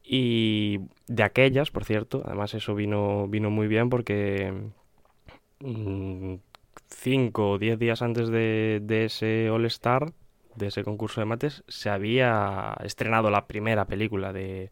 [0.03, 4.51] Y de aquellas, por cierto, además eso vino, vino muy bien porque
[6.87, 10.11] 5 o 10 días antes de, de ese All Star,
[10.55, 14.69] de ese concurso de mates, se había estrenado la primera película de,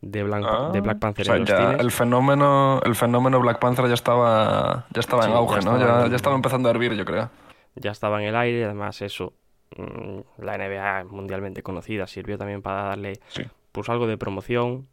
[0.00, 3.40] de, Black, Ah, de Black Panther o sea, en los ya el fenómeno, el fenómeno
[3.40, 5.76] Black Panther ya estaba, ya estaba en ya auge, ¿no?
[5.76, 7.30] estaba Ya, en- ya estaba empezando a hervir, yo creo.
[7.76, 9.34] ya estaba en el aire, además eso,
[9.76, 13.44] mm, la NBA mundialmente conocida, sirvió también para darle Sí.
[13.72, 14.86] Pues algo de promoción,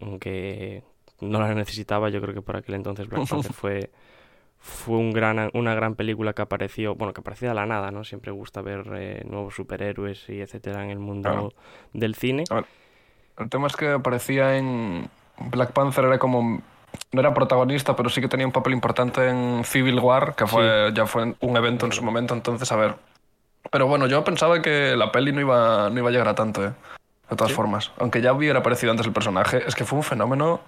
[0.00, 0.82] aunque
[1.20, 3.90] no la necesitaba, yo creo que por aquel entonces Black Panther fue,
[4.58, 8.04] fue un gran, una gran película que apareció, bueno, que aparecía de la nada, ¿no?
[8.04, 11.52] Siempre gusta ver eh, nuevos superhéroes y etcétera en el mundo Claro.
[11.92, 12.44] del cine.
[12.50, 12.64] Ver,
[13.38, 15.08] el tema es que aparecía en
[15.50, 16.60] Black Panther era como
[17.12, 20.90] no era protagonista, pero sí que tenía un papel importante en Civil War, que fue
[20.94, 22.94] ya fue un evento en su momento, entonces a ver.
[23.70, 26.66] Pero bueno, yo pensaba que la peli no iba no iba a llegar a tanto,
[26.66, 26.72] ¿eh?
[27.30, 30.60] De todas formas, aunque ya hubiera aparecido antes el personaje, es que fue un fenómeno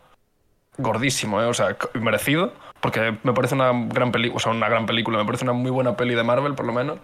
[0.76, 1.46] gordísimo, ¿eh?
[1.46, 5.24] O sea, merecido, porque me parece una gran película, o sea, una gran película, me
[5.24, 6.98] parece una muy buena peli de Marvel, por lo menos.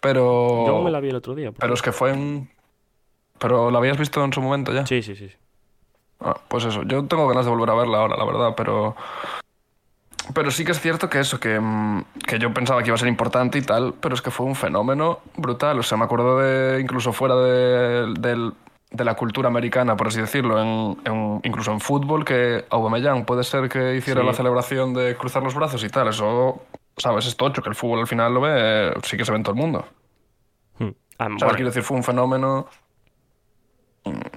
[0.00, 0.66] Pero...
[0.66, 1.52] Yo me la vi el otro día.
[1.52, 2.50] Pero es que fue en...
[3.38, 4.86] ¿Pero la habías visto en su momento ya?
[4.86, 5.28] Sí, sí, sí.
[5.28, 5.36] sí.
[6.20, 8.94] Ah, pues eso, yo tengo ganas de volver a verla ahora, la verdad, pero...
[10.32, 12.98] Pero sí que es cierto que eso, que, mm, que yo pensaba que iba a
[12.98, 15.78] ser importante y tal, pero es que fue un fenómeno brutal.
[15.78, 18.52] O sea, me acuerdo de, incluso fuera de,
[18.90, 23.44] de la cultura americana, por así decirlo, en, en- incluso en fútbol, que Aubameyang puede
[23.44, 24.26] ser que hiciera Sí.
[24.26, 26.08] la celebración de cruzar los brazos y tal.
[26.08, 26.62] Eso,
[26.96, 27.26] ¿sabes?
[27.26, 29.54] Es tocho, que el fútbol al final lo ve, sí que se ve en todo
[29.54, 29.84] el mundo.
[30.78, 30.88] Hmm.
[31.18, 31.38] Ah, ¿Sabes?
[31.40, 32.66] bueno, Quiero decir, fue un fenómeno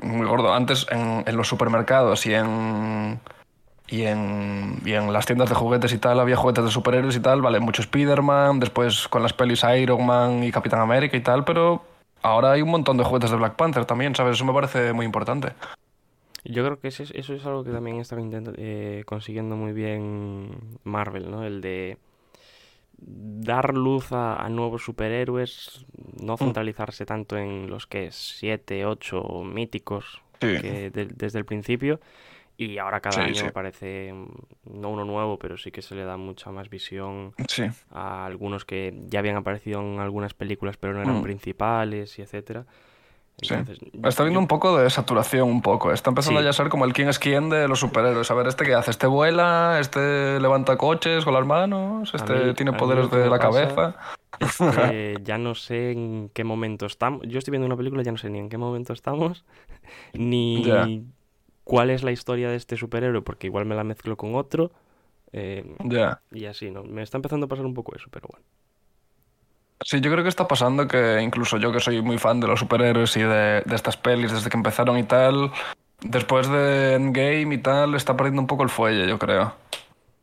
[0.03, 0.53] muy gordo.
[0.53, 3.19] Antes en, en los supermercados y en,
[3.89, 7.19] y, en, y en las tiendas de juguetes y tal había juguetes de superhéroes y
[7.19, 11.45] tal, vale, mucho Spider-Man, después con las pelis Iron Man y Capitán América y tal,
[11.45, 11.83] pero
[12.21, 14.35] ahora hay un montón de juguetes de Black Panther también, ¿sabes?
[14.35, 15.53] Eso me parece muy importante.
[16.43, 19.73] Yo creo que eso es, eso es algo que también está intenta- eh, consiguiendo muy
[19.73, 20.49] bien
[20.83, 21.43] Marvel, ¿no?
[21.43, 21.97] El de
[22.99, 25.85] dar luz a, a nuevos superhéroes,
[26.21, 26.37] no Mm.
[26.37, 30.57] centralizarse tanto en los que siete, ocho míticos Sí.
[30.61, 31.99] que de- desde el principio.
[32.59, 33.45] Y ahora cada Sí, año sí.
[33.45, 37.63] aparece, mm, no uno nuevo, pero sí que se le da mucha más visión Sí.
[37.91, 41.23] a algunos que ya habían aparecido en algunas películas, pero no eran Mm.
[41.23, 42.65] principales y etcétera.
[43.39, 43.53] Sí.
[43.53, 45.91] Entonces, Está viendo yo- un poco de saturación, un poco.
[45.91, 48.31] Está empezando ya a ser como el quién es quién de los superhéroes.
[48.31, 48.89] A ver, ¿este qué hace?
[48.89, 49.77] ¿Este vuela?
[49.79, 52.11] ¿Este levanta coches con las manos?
[52.15, 53.95] ¿Este mí- tiene poderes que de me la pasa- cabeza?
[55.23, 57.21] Ya no sé en qué momento estamos.
[57.27, 59.45] Yo estoy viendo una película, ya no sé ni en qué momento estamos,
[60.15, 60.87] ni Ya.
[61.67, 64.71] Cuál es la historia de este superhéroe, porque igual me la mezclo con otro.
[65.33, 66.21] eh, Ya.
[66.31, 66.83] y así, ¿no?
[66.83, 68.45] Me está empezando a pasar un poco eso, pero bueno.
[69.83, 72.61] Sí, yo creo que está pasando que incluso yo que soy muy fan de los
[72.61, 75.51] superhéroes y de, de estas pelis desde que empezaron y tal,
[76.01, 79.53] después de Endgame y tal, está perdiendo un poco el fuelle, yo creo.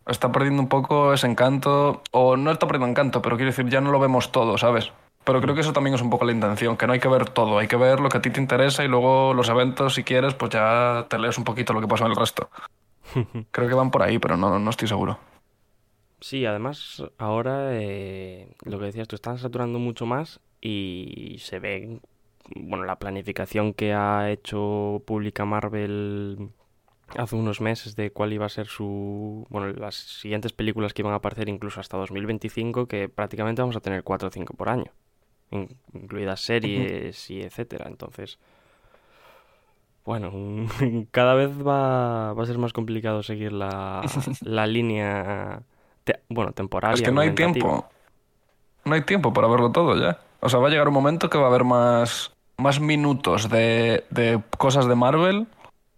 [0.07, 3.81] Está perdiendo un poco ese encanto, o no está perdiendo encanto, pero quiero decir, ya
[3.83, 4.91] no lo vemos todo, ¿sabes?
[5.25, 7.29] Pero creo que eso también es un poco la intención, que no hay que ver
[7.31, 10.05] todo, hay que ver lo que a ti te interesa y luego los eventos, si
[10.05, 12.51] quieres, pues ya te lees un poquito lo que pasa en el resto.
[13.51, 15.19] Creo que van por ahí, pero no, no estoy seguro.
[16.21, 22.01] Sí, además ahora eh, lo que decías tú, están saturando mucho más y se ve,
[22.57, 26.51] bueno, la planificación que ha hecho pública Marvel
[27.17, 31.13] hace unos meses de cuál iba a ser su, bueno, las siguientes películas que iban
[31.13, 34.91] a aparecer incluso hasta 2025, que prácticamente vamos a tener 4 o 5 por año,
[35.93, 37.87] incluidas series y etcétera.
[37.89, 38.39] Entonces,
[40.05, 40.31] bueno,
[41.11, 44.03] cada vez va, va a ser más complicado seguir la,
[44.43, 45.63] la línea,
[46.05, 47.89] te- bueno, temporal Es que no hay tiempo.
[48.85, 50.19] No hay tiempo para verlo todo ya.
[50.41, 54.05] O sea, va a llegar un momento que va a haber más, más minutos de,
[54.11, 55.47] de cosas de Marvel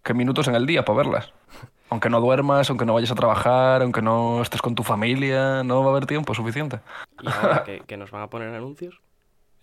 [0.05, 1.33] que minutos en el día para verlas.
[1.91, 5.81] Aunque no duermas, aunque no vayas a trabajar, aunque no estés con tu familia, no
[5.83, 6.81] va a haber tiempo suficiente.
[7.23, 9.01] Y ahora que, que nos van a poner anuncios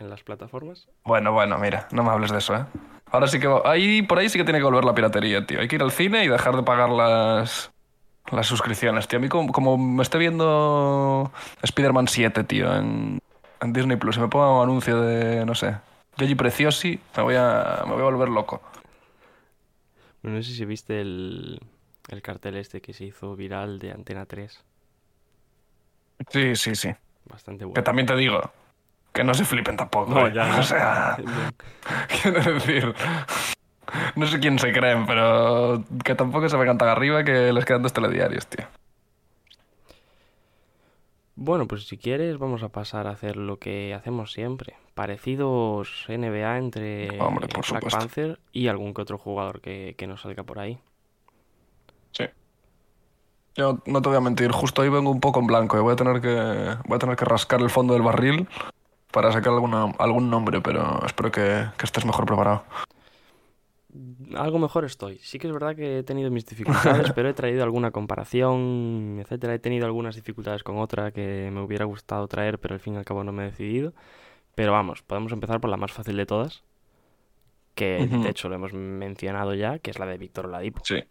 [0.04, 0.88] en las plataformas.
[1.04, 2.66] Bueno, bueno, mira, no me hables de eso, ¿eh?
[3.12, 3.48] Ahora sí que...
[3.66, 5.60] Ahí, por ahí sí que tiene que volver la piratería, tío.
[5.60, 7.72] Hay que ir al cine y dejar de pagar las,
[8.32, 9.20] las suscripciones, tío.
[9.20, 13.20] A mí como, como me esté viendo Spider-Man 7, tío, en,
[13.62, 15.76] en Disney Plus y me ponga un anuncio de, no sé,
[16.18, 18.62] Yogi Preciosi, me voy a, me voy a volver loco.
[20.22, 21.60] Bueno, no sé si viste el,
[22.10, 24.64] el cartel este que se hizo viral de Antena 3.
[26.30, 26.90] Sí, sí, sí.
[27.26, 27.84] Bastante Que bueno.
[27.84, 28.42] también te digo,
[29.14, 30.12] que no se flipen tampoco.
[30.12, 30.34] No, ¿eh?
[30.34, 31.18] ya, O sea,
[32.22, 32.94] quiero decir...
[34.16, 37.84] No sé quién se creen, pero que tampoco se vengan tan arriba que les quedan
[37.84, 38.66] dos telediarios, tío.
[41.36, 44.76] Bueno, pues si quieres vamos a pasar a hacer lo que hacemos siempre.
[44.96, 48.00] Parecidos NBA entre Hombre, por Black supuesto.
[48.00, 50.80] Panther y algún que otro jugador que, que nos salga por ahí.
[52.12, 52.26] Sí.
[53.56, 55.78] Yo no te voy a mentir, justo ahí vengo un poco en blanco.
[55.78, 58.48] y Voy a tener que, voy a tener que rascar el fondo del barril
[59.14, 62.64] para sacar alguna, algún nombre, pero espero que, que estés mejor preparado.
[64.36, 65.20] Algo mejor estoy.
[65.20, 69.54] Sí que es verdad que he tenido mis dificultades, pero he traído alguna comparación, etcétera.
[69.54, 72.98] He tenido algunas dificultades con otra que me hubiera gustado traer, pero al fin y
[72.98, 73.94] al cabo no me he decidido.
[74.56, 76.64] Pero vamos, podemos empezar por la más fácil de todas,
[77.76, 78.24] que Ujú.
[78.24, 80.82] de hecho lo hemos mencionado ya, que es la de Víctor Oladipo.
[80.84, 81.04] Sí,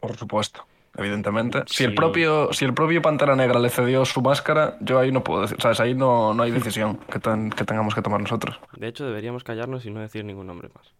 [0.00, 1.62] por supuesto, evidentemente.
[1.66, 5.22] Si el propio, si el propio Pantera Negra le cedió su máscara, yo ahí no
[5.24, 5.80] puedo decir, ¿sabes?
[5.80, 8.58] Ahí no, no hay decisión que, ten- que tengamos que tomar nosotros.
[8.76, 10.92] De hecho, deberíamos callarnos y no decir ningún nombre más.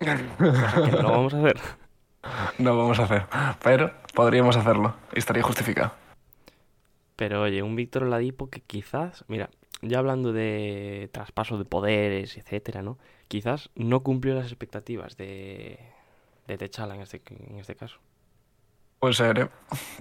[0.00, 1.60] Que no lo vamos a hacer.
[2.58, 3.22] No vamos a hacer,
[3.62, 5.92] pero podríamos hacerlo y estaría justificado.
[7.16, 9.48] Pero oye, un Víctor Oladipo que quizás, mira,
[9.80, 12.98] ya hablando de traspaso de poderes, etcétera, ¿no?
[13.28, 15.78] Quizás no cumplió las expectativas de,
[16.46, 17.96] de Techala en este, en este caso.
[19.00, 19.48] Puede ser, ¿eh?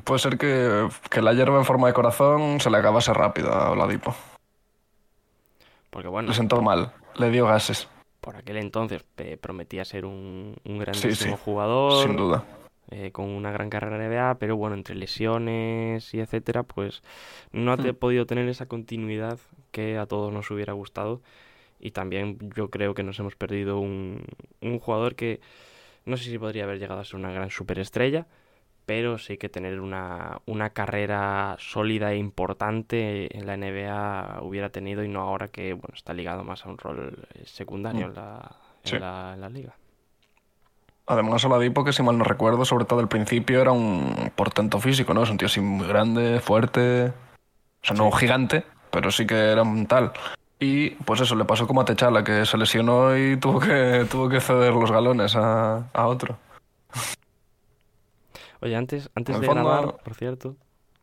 [0.04, 3.72] Puede ser que, que la hierba en forma de corazón se le acabase rápido a
[3.72, 4.14] Oladipo.
[5.90, 7.88] Porque bueno, Le sentó mal, le dio gases,
[8.22, 10.80] por aquel entonces eh, prometía ser un, un sí.
[10.80, 12.44] grandísimo jugador, sin duda.
[12.92, 17.02] eh, con una gran carrera en NBA, pero bueno, entre lesiones y etcétera, pues
[17.52, 17.94] no ha Hmm.
[17.96, 19.40] podido tener esa continuidad
[19.72, 21.22] que a todos nos hubiera gustado.
[21.80, 24.26] Y también yo creo que nos hemos perdido un,
[24.62, 25.40] un jugador que
[26.06, 28.28] no sé si podría haber llegado a ser una gran superestrella,
[28.90, 35.04] pero sí que tener una, una carrera sólida e importante en la NBA hubiera tenido
[35.04, 38.52] y no ahora que bueno está ligado más a un rol eh, secundario en la,
[38.84, 38.98] en Sí.
[38.98, 39.74] la, en la liga.
[41.06, 45.14] Además, Oladipo, que si mal no recuerdo, sobre todo al principio, era un portento físico,
[45.14, 45.22] ¿no?
[45.22, 47.14] Es un tío así muy grande, fuerte.
[47.84, 50.14] O sea, no un gigante, pero sí que era un tal.
[50.60, 54.28] Y pues eso, le pasó como a Techala, que se lesionó y tuvo que, tuvo
[54.30, 56.38] que ceder los galones a, a otro.
[58.62, 60.56] Oye, antes, antes de fondo- grabar, por cierto,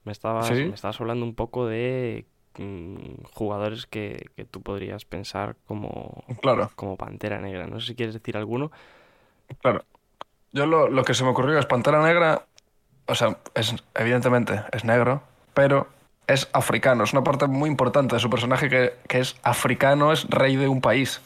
[0.05, 0.55] me estabas, Sí.
[0.55, 2.27] me estabas hablando un poco de
[2.59, 7.67] mm, jugadores que, que tú podrías pensar como, Claro, como Pantera Negra.
[7.67, 8.71] No sé si quieres decir alguno.
[9.61, 9.85] claro.
[10.53, 12.47] Yo lo, lo que se me ocurrió es Pantera Negra,
[13.07, 15.87] o sea, es, evidentemente es negro, pero
[16.27, 17.05] es africano.
[17.05, 20.69] Es una parte muy importante de su personaje que, que es africano, es rey de
[20.69, 21.21] un país.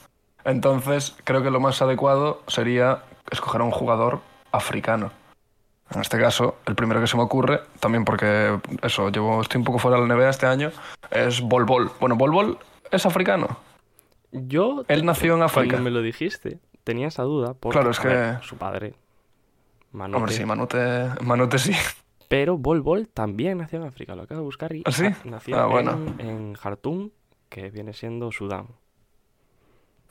[0.44, 5.12] Entonces, creo que lo más adecuado sería escoger a un jugador africano.
[5.94, 9.64] En este caso, el primero que se me ocurre, también porque eso, llevo, estoy un
[9.64, 10.70] poco fuera de la NBA este año,
[11.11, 11.90] es Bol Bol.
[11.98, 12.59] Bueno, Bol Bol
[12.92, 13.59] es africano.
[14.31, 15.70] Yo, Él nació en África.
[15.74, 18.94] cuando me lo dijiste, tenía esa duda porque Claro, es ver, que- su padre,
[19.92, 21.72] Manote, Hombre, sí, Manute, Manute sí.
[22.29, 24.14] pero Bol Bol también nació en África.
[24.14, 25.09] Lo acabo de buscar y ¿Ah, sí?
[25.24, 25.98] nació Ah, en, bueno.
[26.18, 27.11] en Jartum,
[27.48, 28.68] que viene siendo Sudán.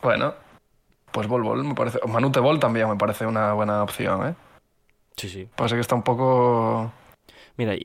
[0.02, 0.34] Bueno,
[1.14, 2.00] pues Bol Bol me parece.
[2.06, 4.36] Manute Bol también me parece una buena opción, ¿eh?
[5.20, 5.50] Sí, sí.
[5.58, 6.92] Pasa que está un poco.
[7.58, 7.76] Mira,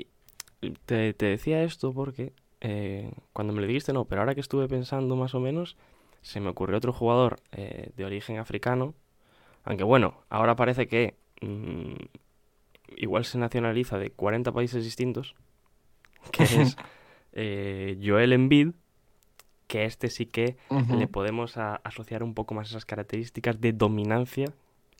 [0.87, 4.69] te, te decía esto porque eh, cuando me lo dijiste no, pero ahora que estuve
[4.69, 5.77] pensando más o menos,
[6.23, 8.95] se me ocurrió otro jugador eh, de origen africano,
[9.65, 11.95] aunque bueno, ahora parece que mm,
[12.99, 15.35] igual se nacionaliza de 40 países distintos,
[16.31, 16.77] que es
[17.33, 18.71] eh, Joel Embiid,
[19.67, 20.57] que este sí que
[20.89, 24.53] le podemos a- asociar un poco más esas características de dominancia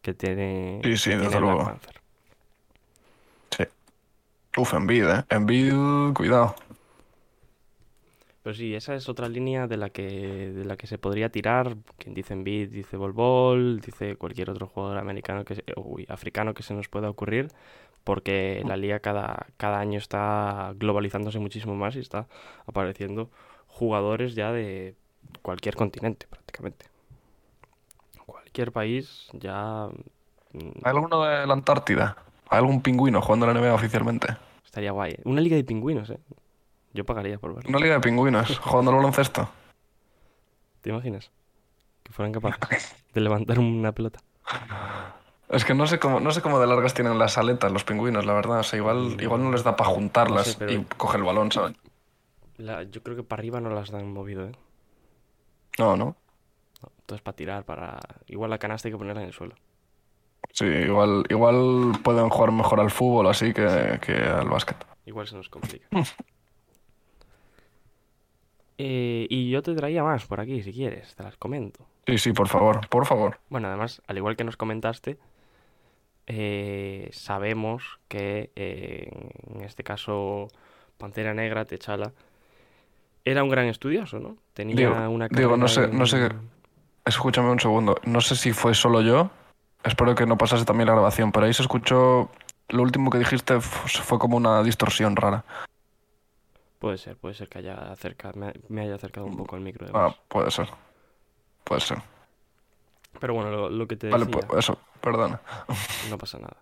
[0.03, 1.71] que tiene, Sí, sí, que desde tiene el Black luego.
[1.71, 2.04] Panther.
[4.57, 5.25] Uf, Envid, ¿eh?
[5.31, 6.55] Envid, cuidado.
[8.43, 10.03] Pero sí, esa es otra línea de la que,
[10.53, 11.77] de la que se podría tirar.
[11.99, 16.53] Quien dice Embiid, dice Bol Bol, dice cualquier otro jugador americano que se- uy, africano
[16.55, 17.49] que se nos pueda ocurrir,
[18.05, 22.29] porque la liga cada, cada año está globalizándose muchísimo más y está
[22.67, 23.31] apareciendo
[23.69, 24.95] jugadores ya de
[25.43, 26.87] cualquier continente prácticamente.
[28.27, 29.89] Cualquier país ya
[30.53, 32.17] mm, ¿Hay alguno de la Antártida?
[32.55, 34.29] ¿Hay algún pingüino jugando en la NBA oficialmente?
[34.65, 35.13] estaría guay.
[35.13, 35.21] ¿eh?
[35.25, 36.19] Una liga de pingüinos, ¿eh?
[36.93, 37.69] Yo pagaría por verlo.
[37.69, 39.49] Una liga de pingüinos jugando al baloncesto.
[40.81, 41.31] ¿Te imaginas?
[42.03, 44.21] Que fueran capaces de levantar una pelota.
[45.49, 48.25] Es que no sé cómo, no sé cómo de largas tienen las aletas los pingüinos,
[48.27, 48.61] la verdad.
[48.61, 51.27] O sea, igual, igual no les da para juntarlas No sé, pero- y coger el
[51.27, 51.75] balón, ¿sabes?
[52.57, 54.53] La- yo creo que para arriba no las dan movido, ¿eh?
[55.79, 56.17] No, no.
[56.83, 57.99] No, entonces para tirar, para...
[58.27, 59.55] Igual la canasta hay que ponerla en el suelo.
[60.55, 64.77] Sí, igual, igual pueden jugar mejor al fútbol así que, que al básquet.
[65.05, 65.87] Igual se nos complica.
[68.77, 71.87] Eh, y yo te traía más por aquí, si quieres, te las comento.
[72.09, 73.39] Sí, sí, por favor, por favor.
[73.49, 75.17] Bueno, además, al igual que nos comentaste,
[76.27, 80.49] eh, sabemos que eh, en este caso
[80.99, 82.13] Pantera Negra, Techala,
[83.25, 84.37] era un gran estudioso, ¿no?
[84.55, 86.31] Tenía Digo- una digo, no sé- no sé-
[87.07, 87.97] Escúchame un segundo.
[88.05, 89.31] No sé si fue solo yo.
[89.85, 92.31] Espero que no pasase también la grabación, pero ahí se escuchó
[92.69, 95.45] lo último que dijiste fue como una distorsión rara.
[96.79, 98.33] Puede ser, puede ser que haya acerca,
[98.69, 99.87] me, haya acercado un poco al micro.
[99.89, 100.17] Ah, además.
[100.29, 100.69] puede ser.
[101.65, 101.99] Puede ser.
[103.21, 105.41] Pero bueno, lo, lo que te Vale, decía, pues eso, perdona.
[106.11, 106.57] no pasa nada.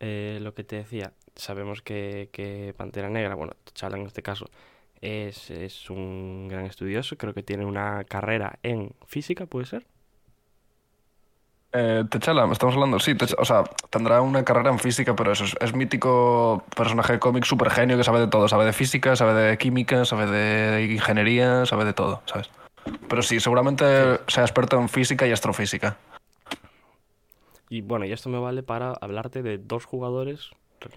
[0.00, 4.46] Eh, lo que te decía, sabemos que, que Pantera Negra, bueno, T'Challa en este caso,
[5.00, 9.86] es, es un gran estudioso, creo que tiene una carrera en física, ¿puede ser?
[11.72, 15.54] Eh, T'Challa, estamos hablando, sí, o sea, tendrá una carrera en física, pero eso es,
[15.60, 19.34] es mítico personaje de cómic super genio que sabe de todo, sabe de física, sabe
[19.34, 22.50] de química, sabe de ingeniería, sabe de todo, ¿sabes?
[23.08, 23.84] Pero sí, seguramente
[24.28, 25.98] sea experto en física y astrofísica.
[27.68, 30.50] Y bueno, y esto me vale para hablarte de dos jugadores,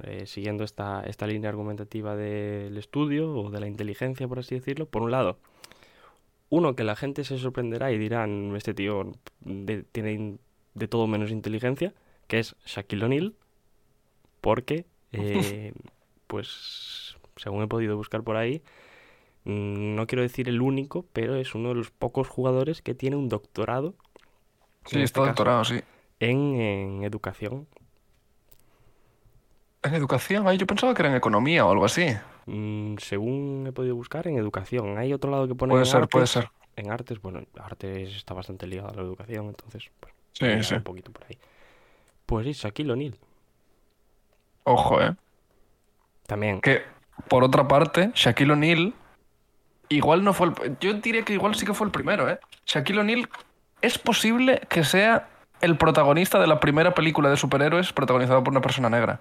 [0.03, 4.85] eh, siguiendo esta, esta línea argumentativa del estudio o de la inteligencia, por así decirlo.
[4.85, 5.39] Por un lado,
[6.49, 9.11] uno que la gente se sorprenderá y dirán, este tío
[9.41, 10.37] de- tiene
[10.79, 11.93] de todo menos inteligencia,
[12.27, 13.35] que es Shaquille O'Neal,
[14.41, 15.73] porque, eh,
[16.27, 18.63] pues, según he podido buscar por ahí,
[19.45, 23.17] mm, no quiero decir el único, pero es uno de los pocos jugadores que tiene
[23.17, 23.95] un doctorado
[24.85, 25.25] Sí, En está este caso.
[25.25, 25.81] doctorado, sí.
[26.19, 27.67] en, en educación.
[29.83, 32.05] En educación, ay, yo pensaba que era en economía o algo así.
[32.45, 34.97] Mm, según he podido buscar, en educación.
[34.97, 36.29] Hay otro lado que pone Puede en ser, puede artes.
[36.29, 36.49] ser.
[36.75, 40.75] En artes, bueno, artes está bastante ligado a la educación, entonces, pues, Sí, a sí.
[40.75, 41.37] un poquito por ahí.
[42.25, 43.15] Pues sí, Shaquille O'Neal.
[44.63, 45.15] Ojo, ¿eh?
[46.27, 46.61] También.
[46.61, 46.83] Que,
[47.27, 48.93] por otra parte, Shaquille O'Neal
[49.89, 50.77] igual no fue el...
[50.79, 52.39] Yo diría que igual sí que fue el primero, ¿eh?
[52.65, 53.29] Shaquille O'Neal
[53.81, 55.27] es posible que sea
[55.61, 59.19] el protagonista de la primera película de superhéroes protagonizada por una persona negra.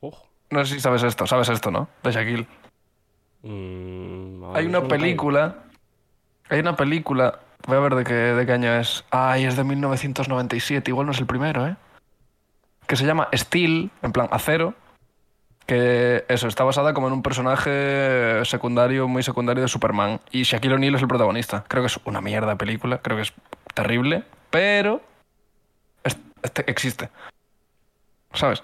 [0.00, 0.28] Ojo.
[0.50, 1.88] No sé si sabes esto, sabes esto, ¿no?
[2.02, 2.46] De Shaquille.
[3.42, 5.64] Mm, Hay una película...
[6.50, 7.40] Hay una película...
[7.66, 9.04] Voy a ver de qué, de qué año es.
[9.10, 10.90] Ay, es de 1997.
[10.90, 11.76] Igual no es el primero, ¿eh?
[12.86, 14.74] Que se llama Steel, en plan acero.
[15.66, 20.20] Que eso, está basada como en un personaje secundario, muy secundario de Superman.
[20.32, 21.64] Y Shaquille O'Neal es el protagonista.
[21.68, 23.32] Creo que es una mierda de película, creo que es
[23.74, 25.00] terrible, pero
[26.02, 27.10] es- este existe.
[28.32, 28.62] ¿Sabes?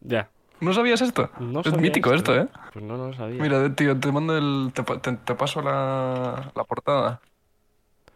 [0.00, 0.28] Ya.
[0.62, 1.28] ¿No sabías esto?
[1.40, 2.46] No es sabía mítico esto, ¿eh?
[2.72, 3.42] Pues no, no lo sabía.
[3.42, 4.72] Mira, tío, te mando el.
[4.72, 7.20] Te, te- te paso la, la portada.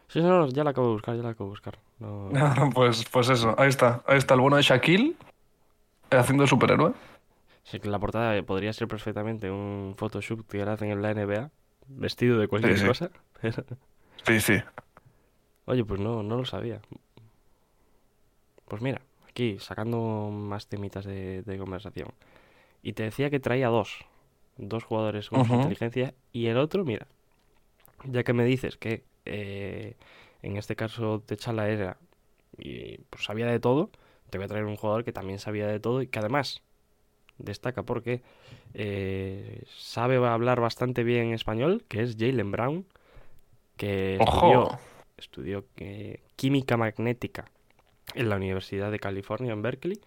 [0.08, 1.78] Sí, no, no, ya la acabo de buscar, ya la acabo de buscar.
[1.98, 2.30] No-
[2.74, 4.02] pues, pues eso, ahí está.
[4.06, 5.16] Ahí está el bueno de Shaquille
[6.10, 6.92] eh, haciendo superhéroe.
[7.64, 11.50] Sí, que la portada podría ser perfectamente un Photoshop que hacen en la NBA,
[11.88, 12.86] vestido de cualquier Sí, sí.
[12.86, 13.10] cosa.
[14.24, 14.54] Sí, sí.
[15.66, 16.80] Oye, pues no, no lo sabía.
[18.66, 22.08] Pues mira, aquí sacando más temitas de, de conversación.
[22.86, 24.04] Y te decía que traía dos.
[24.58, 26.14] Dos jugadores con su inteligencia.
[26.30, 27.08] Y el otro, mira,
[28.04, 29.96] ya que me dices que eh,
[30.40, 31.96] en este caso Techala era
[32.56, 33.90] y pues sabía de todo,
[34.30, 36.62] te voy a traer un jugador que también sabía de todo y que además
[37.38, 38.22] destaca porque
[38.72, 42.86] eh, sabe hablar bastante bien español, que es Jalen Brown,
[43.76, 44.16] que
[45.16, 47.46] estudió eh, química magnética
[48.14, 50.00] en la Universidad de California en Berkeley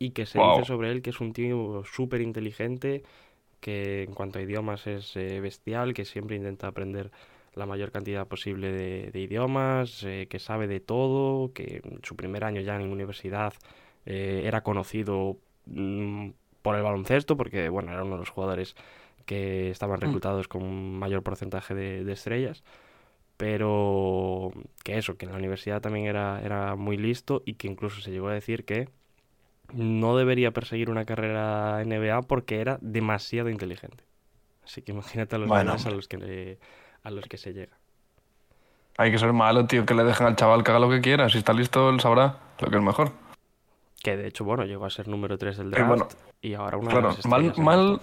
[0.00, 0.40] y que se Guau.
[0.40, 3.04] dice sobre él que es un tío súper inteligente,
[3.60, 7.10] que en cuanto a idiomas es eh, bestial, que siempre intenta aprender
[7.54, 12.16] la mayor cantidad posible de, de idiomas, eh, que sabe de todo, que en su
[12.16, 13.54] primer año ya en universidad
[14.06, 16.30] eh, era conocido mm,
[16.62, 18.76] por el baloncesto, porque bueno, era uno de los jugadores
[19.26, 22.64] que estaban reclutados con un mayor porcentaje de, de estrellas,
[23.36, 24.52] pero
[24.84, 28.10] que eso, que en la universidad también era, era muy listo y que incluso se
[28.10, 28.88] llegó a decir que
[29.74, 34.04] no debería perseguir una carrera NBA porque era demasiado inteligente.
[34.64, 36.58] Así que imagínate a los Bueno, a los que le-
[37.02, 37.76] a los que se llega.
[38.98, 41.28] Hay que ser malo, tío, que le dejen al chaval que haga lo que quiera.
[41.28, 43.12] Si está listo, él sabrá lo que es mejor.
[44.02, 46.08] Que de hecho, bueno, llegó a ser número 3 del Eh, draft bueno,
[46.40, 48.00] y ahora una claro, de las mal- mal-.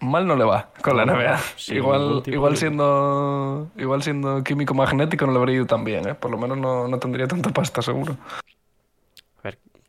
[0.00, 1.38] Mal no le va con la NBA.
[1.68, 6.14] igual, igual de- siendo igual siendo químico magnético no le habría ido tan bien, ¿eh?
[6.14, 8.16] Por lo menos no, no tendría tanta pasta, seguro.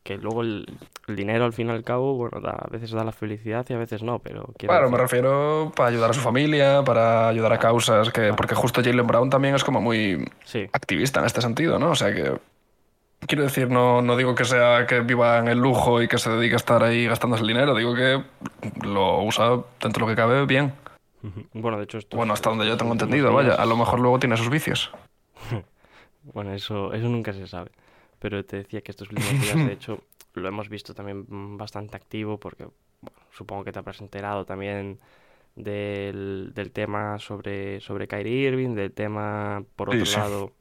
[0.03, 0.65] Que luego el,
[1.07, 3.73] el dinero al fin y al cabo, bueno, da- a veces da la felicidad y
[3.73, 7.53] a veces no, pero quiero Claro, me refiero para ayudar a su familia, para ayudar
[7.53, 11.41] a causas, que porque justo Jalen Brown también es como muy Sí, activista en este
[11.41, 11.91] sentido, ¿no?
[11.91, 12.37] O sea que
[13.27, 16.29] quiero decir, no, no digo que sea que viva en el lujo y que se
[16.29, 18.21] dedique a estar ahí gastándose el dinero, digo que
[18.85, 19.51] lo usa
[19.81, 20.73] dentro de lo que cabe bien.
[21.53, 24.19] bueno, de hecho esto Bueno, hasta donde yo tengo entendido, vaya, a lo mejor luego
[24.19, 24.91] tiene sus vicios.
[26.33, 27.69] Bueno, eso, eso nunca se sabe.
[28.23, 30.01] Pero te decía que estos últimos días, de hecho,
[30.33, 32.63] lo hemos visto también mm, bastante activo porque
[33.01, 34.97] bueno, supongo que te habrás enterado también
[35.57, 40.15] del, del tema sobre, sobre Kyrie Irving, del tema, por otro sí.
[40.15, 40.53] lado,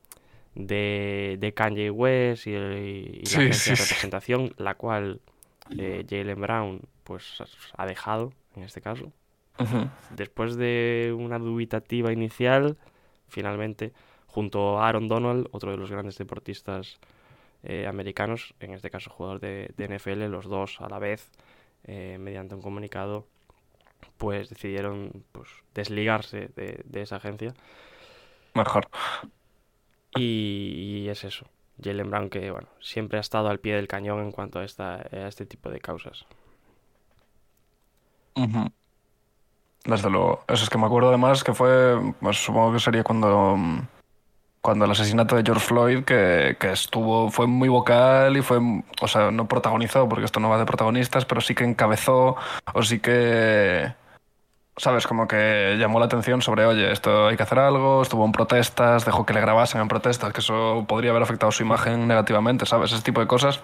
[0.56, 5.20] de, de Kanye West y, y la agencia de representación, la cual
[5.78, 7.44] eh, Jalen Brown pues
[7.76, 9.12] ha dejado en este caso.
[10.16, 12.76] Después de una dubitativa inicial,
[13.28, 13.92] finalmente,
[14.26, 16.98] junto a Aaron Donald, otro de los grandes deportistas
[17.62, 21.30] eh, americanos, en este caso jugador de, de NFL, los dos a la vez,
[21.84, 23.26] eh, mediante un comunicado,
[24.18, 27.54] pues decidieron pues, desligarse de, de esa agencia.
[28.54, 28.88] Mejor.
[30.14, 31.46] Y, y es eso.
[31.82, 34.96] Jalen Brown que bueno, siempre ha estado al pie del cañón en cuanto a, esta,
[34.96, 36.26] a este tipo de causas.
[39.84, 40.44] Desde luego.
[40.48, 43.88] Eso es que me acuerdo además que fue, pues supongo que sería cuando, mm,
[44.62, 48.58] cuando el asesinato de George Floyd, que, que estuvo, fue muy vocal y fue,
[49.00, 52.36] o sea, no protagonizó, porque esto no va de protagonistas, pero sí que encabezó
[52.72, 53.92] o sí que,
[54.76, 58.32] sabes, como que llamó la atención sobre, oye, esto hay que hacer algo, estuvo en
[58.32, 62.64] protestas, dejó que le grabasen en protestas, que eso podría haber afectado su imagen negativamente,
[62.64, 62.92] ¿sabes?
[62.92, 63.60] Ese tipo de cosas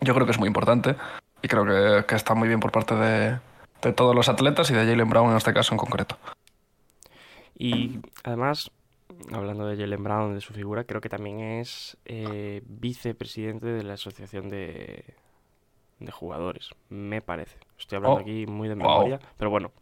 [0.00, 0.96] yo creo que es muy importante
[1.42, 3.38] y creo que, que está muy bien por parte de,
[3.82, 6.16] de todos los atletas y de Jalen Brown en este caso en concreto.
[7.58, 8.70] Y además,
[9.32, 13.94] hablando de Jalen Brown, de su figura, creo que también es eh, vicepresidente de la
[13.94, 15.04] Asociación de,
[16.00, 17.58] de Jugadores, me parece.
[17.78, 18.88] Estoy hablando Oh, aquí muy de wow.
[18.88, 19.72] memoria, pero bueno,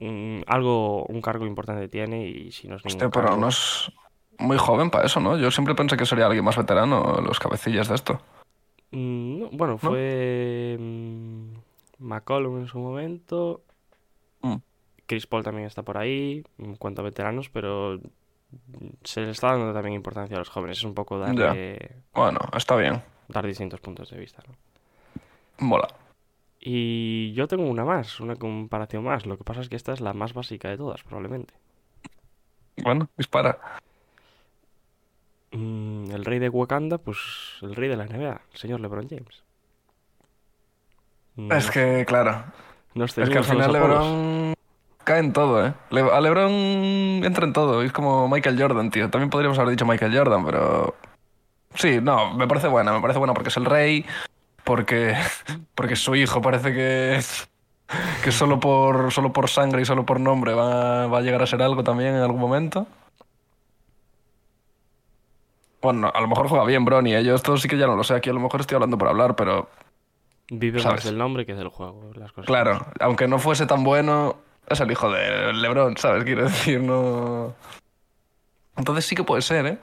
[0.00, 3.90] un, algo, un cargo importante tiene y si no es Hostia, pero cargo- no es
[4.38, 5.36] muy joven para eso, ¿no?
[5.38, 8.20] Yo siempre pensé que sería alguien más veterano, los cabecillas de esto.
[8.90, 11.52] Mm, no, bueno, fue mm,
[11.98, 13.62] McCollum en su momento.
[14.42, 14.56] Mm.
[15.06, 18.00] Chris Paul también está por ahí, en cuanto a veteranos, pero
[19.04, 20.78] se le está dando también importancia a los jóvenes.
[20.78, 24.54] Es un poco darle, Bueno, está bien, dar distintos puntos de vista, ¿no?
[25.58, 25.88] mola.
[26.60, 29.26] Y yo tengo una más, una comparación más.
[29.26, 31.54] Lo que pasa es que esta es la más básica de todas, probablemente.
[32.82, 33.58] Bueno, dispara.
[35.50, 37.18] Mm, el rey de Wakanda, pues
[37.62, 39.42] el rey de la NBA, el señor LeBron James.
[41.36, 42.44] No, Es que, claro,
[42.94, 43.72] nos es que al final.
[43.72, 44.54] LeBron
[45.04, 45.74] cae en todo, ¿eh?
[45.90, 46.50] Le- a LeBron
[47.24, 49.08] entra en todo, es como Michael Jordan, tío.
[49.10, 50.94] También podríamos haber dicho Michael Jordan, pero...
[51.74, 54.04] Sí, no, me parece buena, me parece buena porque es el rey,
[54.64, 55.14] porque,
[55.74, 57.20] porque su hijo parece que,
[58.22, 61.46] que solo, por, solo por sangre y solo por nombre va, va a llegar a
[61.46, 62.86] ser algo también en algún momento.
[65.80, 67.24] Bueno, a lo mejor juega bien Bronny, ¿eh?
[67.24, 69.08] yo esto sí que ya no lo sé, aquí a lo mejor estoy hablando por
[69.08, 69.68] hablar, pero
[70.48, 71.04] Vive más ¿sabes?
[71.04, 72.46] del nombre que del juego, las cosas.
[72.46, 74.36] Claro, aunque no fuese tan bueno,
[74.68, 76.24] es el hijo de LeBron, ¿sabes?
[76.24, 77.54] Quiero decir, no.
[78.76, 79.78] Entonces sí que puede ser, ¿eh?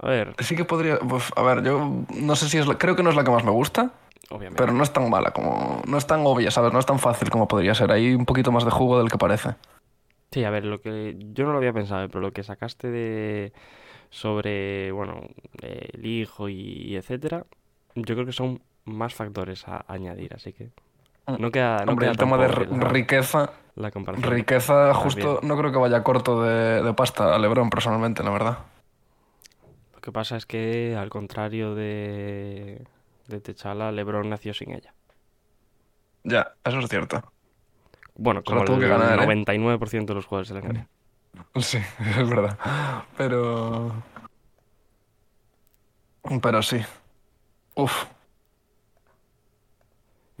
[0.00, 0.98] A ver, Sí que podría.
[0.98, 2.66] pues, a ver, yo no sé si es.
[2.66, 3.92] la- Creo que no es la que más me gusta,
[4.30, 4.60] obviamente.
[4.60, 5.80] pero no es tan mala como.
[5.86, 6.72] No es tan obvia, ¿sabes?
[6.72, 7.92] No es tan fácil como podría ser.
[7.92, 9.50] Hay un poquito más de jugo del que parece.
[10.32, 13.52] Sí, a ver, lo que yo no lo había pensado, pero lo que sacaste de
[14.10, 15.20] sobre, bueno,
[15.60, 17.44] eh, el hijo y etcétera,
[17.94, 20.70] yo creo que son más factores a añadir, así que
[21.26, 23.50] no queda, no Hombre, queda el tema de la, riqueza.
[23.74, 24.30] la comparación.
[24.30, 25.40] Riqueza, justo.
[25.42, 28.58] No creo que vaya corto de, de pasta a LeBron, personalmente, la verdad.
[29.94, 32.84] Lo que pasa es que, al contrario de,
[33.28, 34.94] de T'Challa, LeBron nació sin ella.
[36.24, 37.22] Ya, eso es cierto.
[38.14, 39.26] Bueno, como el ganar, ¿eh?
[39.44, 40.86] 99% de los jugadores de la NBA.
[41.60, 42.58] Sí, es verdad.
[43.16, 43.90] Pero.
[46.42, 46.78] Pero sí.
[47.74, 48.04] Uf.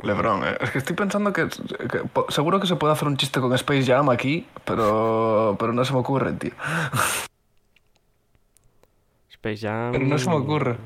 [0.02, 0.56] Lebron, eh.
[0.60, 1.48] es que estoy pensando que,
[2.28, 5.92] seguro que se puede hacer un chiste con Space Jam aquí, pero, pero no se
[5.92, 6.50] me ocurre, tío.
[9.30, 9.92] Space Jam.
[9.92, 10.76] Pero no se me ocurre.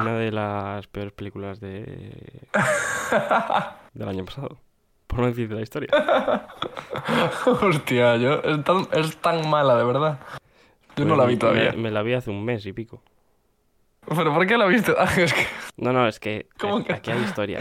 [0.00, 2.46] Una de las peores películas de
[3.94, 4.58] del año pasado.
[5.06, 5.88] Por no decir de la historia.
[7.60, 10.18] Hostia, yo, es, tan, es tan mala, de verdad.
[10.96, 11.72] Yo no la vi Me- todavía.
[11.72, 13.02] Me, la vi hace un mes y pico.
[14.08, 14.94] ¿Pero por qué la viste?
[14.98, 15.46] Ah, es que...
[15.76, 16.92] No, no, es que ¿Cómo a- que?
[16.92, 17.60] aquí hay historia.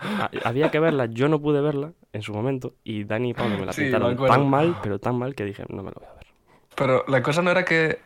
[0.00, 3.58] Ha- Había que verla, yo no pude verla en su momento y Dani y Pablo
[3.58, 6.08] me la Sí, pintaron tan mal, pero tan mal que dije, no me lo voy
[6.08, 6.26] a ver.
[6.74, 7.98] Pero la cosa no era que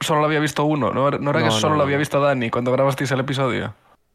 [0.00, 1.98] solo la había visto uno, no era, no era No, que solo no, la había
[1.98, 3.74] visto Dani cuando grabasteis el episodio.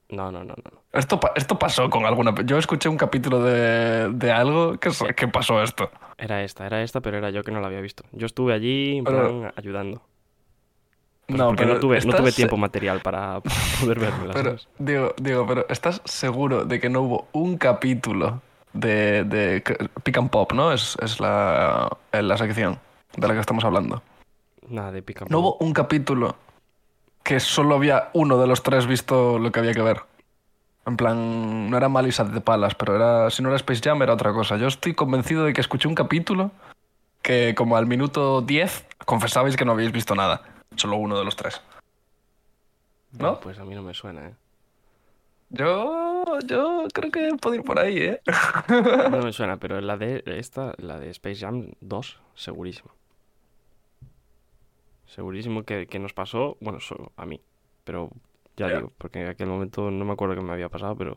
[0.09, 0.81] No, no, no, no.
[0.91, 2.33] Esto, esto pasó con alguna...
[2.45, 5.05] Yo escuché un capítulo de, de algo que, Sí.
[5.15, 5.89] que pasó esto.
[6.17, 8.03] Era esta, era esta, pero era yo que no la había visto.
[8.11, 10.01] Yo estuve allí Pero- plan ayudando.
[11.27, 13.41] Pues no, porque pero no tuve, no tuve tiempo material para
[13.81, 14.33] poder verla.
[14.33, 18.41] Pero, digo, digo, pero ¿estás seguro de que no hubo un capítulo
[18.73, 19.63] de, de
[20.03, 20.71] Pick and Pop, ¿no?
[20.71, 22.79] Es, es la, la sección
[23.17, 24.03] de la que estamos hablando.
[24.69, 26.35] Nada de pica No hubo un capítulo
[27.23, 30.01] que solo había uno de los tres visto lo que había que ver.
[30.85, 34.13] En plan, no era Malisat de Palas, pero era, si no era Space Jam era
[34.13, 34.57] otra cosa.
[34.57, 36.51] Yo estoy convencido de que escuché un capítulo
[37.23, 40.43] que como al minuto 10 confesabais que no habéis visto nada.
[40.75, 41.61] Solo uno de los tres.
[43.11, 43.39] ¿No?
[43.39, 44.33] Pues a mí no me suena, ¿eh?
[45.49, 48.21] Yo, yo creo que puedo ir por ahí, ¿eh?
[49.11, 52.91] No me suena, pero la de esta, la de Space Jam 2, segurísimo.
[55.05, 57.39] Segurísimo que, que nos pasó, bueno, solo a mí,
[57.83, 58.09] pero
[58.57, 61.15] ya digo, porque en aquel momento no me acuerdo qué me había pasado, pero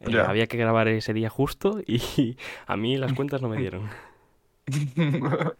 [0.00, 3.88] eh, había que grabar ese día justo y a mí las cuentas no me dieron.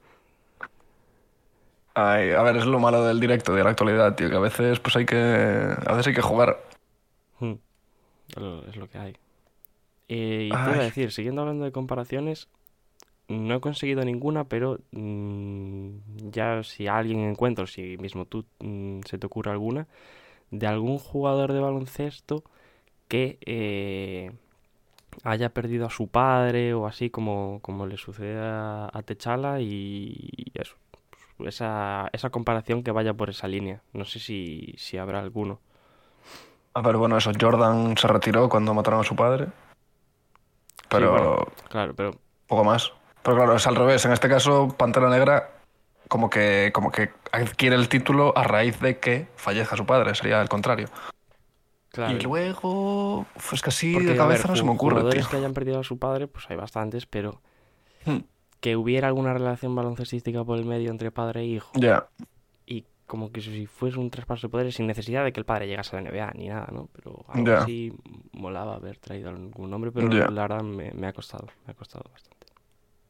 [1.94, 4.80] Ay, a ver, es lo malo del directo, de la actualidad, tío, que a veces
[4.80, 6.58] pues hay que, a veces hay que jugar.
[7.38, 7.54] Hmm.
[8.68, 9.16] Es lo que hay.
[10.08, 12.48] Eh, y te iba a decir, siguiendo hablando de comparaciones,
[13.28, 19.18] no he conseguido ninguna, pero mm, ya si alguien encuentra, si mismo tú mm, se
[19.18, 19.86] te ocurre alguna,
[20.50, 22.42] de algún jugador de baloncesto
[23.08, 24.32] que eh,
[25.24, 30.52] haya perdido a su padre o así como, como le sucede a, a Techala y
[30.54, 30.76] eso.
[31.46, 33.82] Esa, esa comparación que vaya por esa línea.
[33.92, 35.60] No sé si, si habrá alguno.
[36.74, 39.48] A ver, bueno, eso, Jordan se retiró cuando mataron a su padre.
[40.88, 41.36] Pero bueno.
[41.68, 42.12] Claro, pero
[42.46, 42.92] poco más.
[43.22, 44.04] Pero claro, es al revés.
[44.04, 45.50] En este caso, Pantera Negra
[46.08, 50.14] como que, como que adquiere el título a raíz de que fallezca su padre.
[50.14, 50.88] Sería el contrario.
[51.90, 52.12] claro.
[52.16, 55.30] Y luego, pues que así Porque, de ver, cabeza no se me ocurre, jugadores tío.
[55.30, 57.40] que hayan perdido a su padre, pues hay bastantes, pero
[58.04, 58.18] Hmm.
[58.62, 62.06] Que hubiera alguna relación baloncestística por el medio entre padre e hijo Ya,
[62.64, 65.66] y como que si fuese un traspaso de poderes sin necesidad de que el padre
[65.66, 66.88] llegase a la NBA ni nada, ¿no?
[66.94, 67.58] Pero Ya.
[67.58, 67.92] así
[68.32, 72.04] molaba haber traído algún nombre, pero la verdad me, me ha costado, me ha costado
[72.10, 72.46] bastante.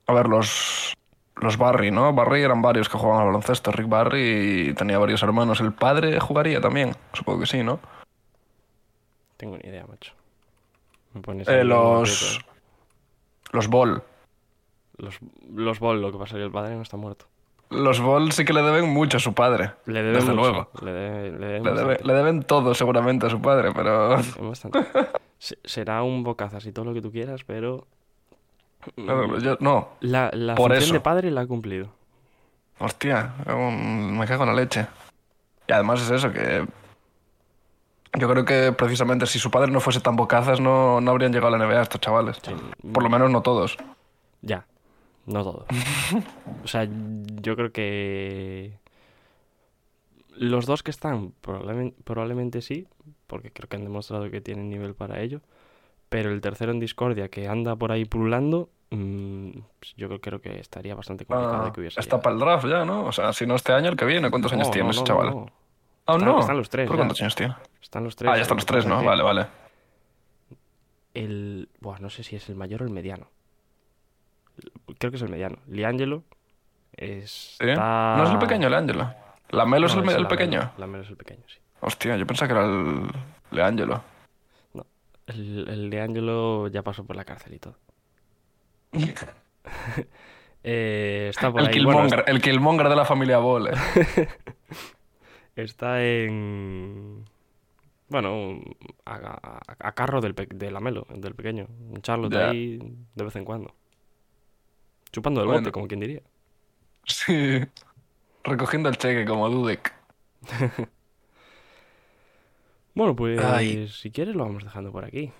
[0.06, 0.94] a ver, los,
[1.36, 2.12] los Barry, ¿no?
[2.14, 3.70] Barry eran varios que jugaban al baloncesto.
[3.72, 5.60] Rick Barry tenía varios hermanos.
[5.60, 7.78] El padre jugaría también, supongo que sí, ¿no?
[9.36, 10.12] Tengo ni idea, macho.
[11.14, 12.40] Me pones Eh, los,
[13.52, 14.02] los Ball.
[14.98, 15.18] Los
[15.54, 17.26] los Ball, lo que pasa es que el padre no está muerto.
[17.70, 19.72] Los Ball sí que le deben mucho a su padre.
[19.86, 20.70] Le debe Desde mucho, luego.
[20.82, 22.04] Le debe, le debe Le, debe- bastante.
[22.06, 24.18] le deben todo seguramente a su padre, pero...
[25.38, 27.86] Será un bocazas y todo lo que tú quieras, pero.
[28.94, 30.92] Claro, yo- no, La, la Por función eso.
[30.94, 31.88] de padre la ha cumplido.
[32.78, 34.86] hostia, me cago en la leche.
[35.68, 36.66] Y además es eso, que...
[38.18, 41.54] Yo creo que precisamente si su padre no fuese tan bocazas no, no habrían llegado
[41.54, 42.38] a la NBA estos chavales.
[42.42, 42.52] Sí,
[42.92, 43.78] Por lo menos no todos.
[44.42, 44.66] Ya,
[45.26, 45.66] no todo.
[46.64, 46.88] o sea,
[47.42, 48.78] yo creo que.
[50.36, 52.86] Los dos que están, probablemente, probablemente sí,
[53.26, 55.40] porque creo que han demostrado que tienen nivel para ello.
[56.08, 60.40] Pero el tercero en discordia, que anda por ahí pululando, mm, pues yo creo, creo
[60.40, 62.00] que estaría bastante complicado Ah, de que hubiese.
[62.00, 63.04] está para el draft ya, ¿no?
[63.06, 64.30] O sea, si no este año, el que viene.
[64.30, 65.26] ¿Cuántos años No, tiene no, ese chaval?
[65.26, 65.46] no, no.
[66.06, 66.40] ¿Aún Están- no?
[66.40, 67.00] están los tres ¿Por ya.
[67.00, 67.54] cuántos años tiene?
[67.82, 68.30] Están los tres.
[68.30, 69.02] Ah, ya están lo los tres, ¿no?
[69.04, 69.46] Vale, vale.
[71.14, 71.68] El.
[71.80, 73.28] Buah, no sé si es el mayor o el mediano.
[74.98, 75.56] Creo que es el mediano.
[75.68, 76.22] Liangelo
[76.96, 77.56] es.
[77.60, 77.66] ¿Sí?
[77.66, 79.12] No es el pequeño, el Ángelo.
[79.50, 80.72] ¿La Melo es el, me- el pequeño?
[80.78, 81.58] La Melo es el pequeño, sí.
[81.80, 83.06] Hostia, yo pensaba que era el
[83.50, 84.02] Leángelo.
[85.26, 87.76] El, el de Angelo ya pasó por la cárcel y todo.
[90.64, 91.84] Eh, está por El ahí.
[91.84, 93.68] bueno, Killmonger, el Killmonger de la familia Ball.
[93.68, 93.72] eh.
[95.56, 97.24] está en.
[98.08, 98.60] Bueno,
[99.04, 101.66] a, a- a carro del pe- de la Melo, del pequeño.
[101.90, 102.50] Un Charlotte Ya.
[102.50, 102.78] ahí
[103.14, 103.74] de vez en cuando.
[105.12, 105.60] Chupando del Bueno.
[105.60, 106.22] bote, como quien diría.
[107.04, 107.60] Sí.
[108.44, 109.92] Recogiendo el cheque como Dudek.
[112.94, 113.88] Bueno, pues Ay.
[113.88, 115.32] si quieres lo vamos dejando por aquí.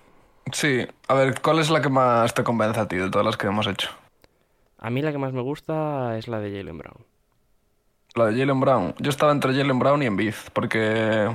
[0.51, 0.87] Sí.
[1.07, 3.47] A ver, ¿cuál es la que más te convence a ti de todas las que
[3.47, 3.89] hemos hecho?
[4.79, 7.05] A mí la que más me gusta es la de Jalen Brown.
[8.15, 8.95] La de Jalen Brown.
[8.99, 11.29] Yo estaba entre Jalen Brown y Embiid, porque...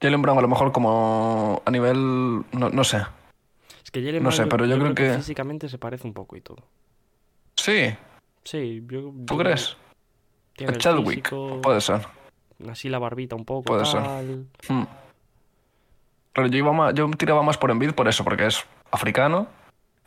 [0.00, 1.96] Jalen Brown a lo mejor como a nivel...
[2.52, 2.98] No, no sé.
[3.82, 6.36] Es que Jalen No Brown sé, pero yo creo que- físicamente se parece un poco
[6.36, 6.58] y todo.
[7.58, 7.94] Sí,
[8.44, 9.12] Sí, yo...
[9.26, 9.76] ¿tú yo- crees?
[10.56, 11.08] Tiene El Chadwick.
[11.28, 12.00] físico, Puede ser.
[12.70, 14.00] así la barbita un poco, Puede ser.
[14.68, 14.84] Hmm.
[16.32, 19.46] Claro, yo, iba más, yo tiraba más por Embiid por eso, porque es africano.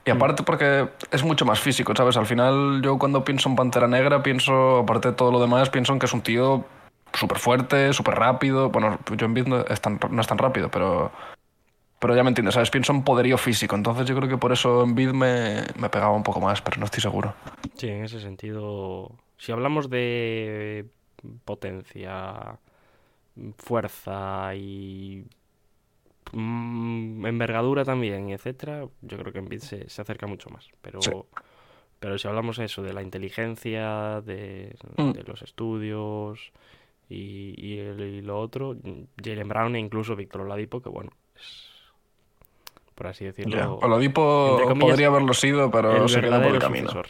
[0.05, 2.17] Y aparte porque es mucho más físico, ¿sabes?
[2.17, 5.93] Al final yo cuando pienso en Pantera Negra pienso, aparte de todo lo demás, pienso
[5.93, 6.65] en que es un tío
[7.13, 8.69] súper fuerte, súper rápido.
[8.69, 11.11] Bueno, yo Embiid no es tan, no es tan rápido, pero...
[12.01, 12.69] Pero ya me entiendes, ¿sabes?
[12.71, 13.75] Pienso en poderío físico.
[13.75, 16.85] Entonces yo creo que por eso Embiid me, me pegaba un poco más, pero no
[16.85, 17.33] estoy seguro.
[17.75, 20.87] Sí, en ese sentido, si hablamos de
[21.45, 22.57] potencia,
[23.57, 25.25] fuerza y
[26.31, 30.69] mm, envergadura también, etcétera, yo creo que Embiid se, se acerca mucho más.
[30.81, 31.11] Pero, Sí.
[31.99, 35.11] pero si hablamos eso de la inteligencia, de, Mm.
[35.11, 36.51] de los estudios
[37.09, 38.75] y, y, el- y lo otro,
[39.23, 41.69] Jalen Brown e incluso Víctor Oladipo, que bueno, es,
[43.01, 43.31] por así Ya.
[43.31, 46.87] decirlo, Oladipo entre comillas, podría haberlo sido, pero el se quedó por el camino.
[46.89, 47.07] sucesor.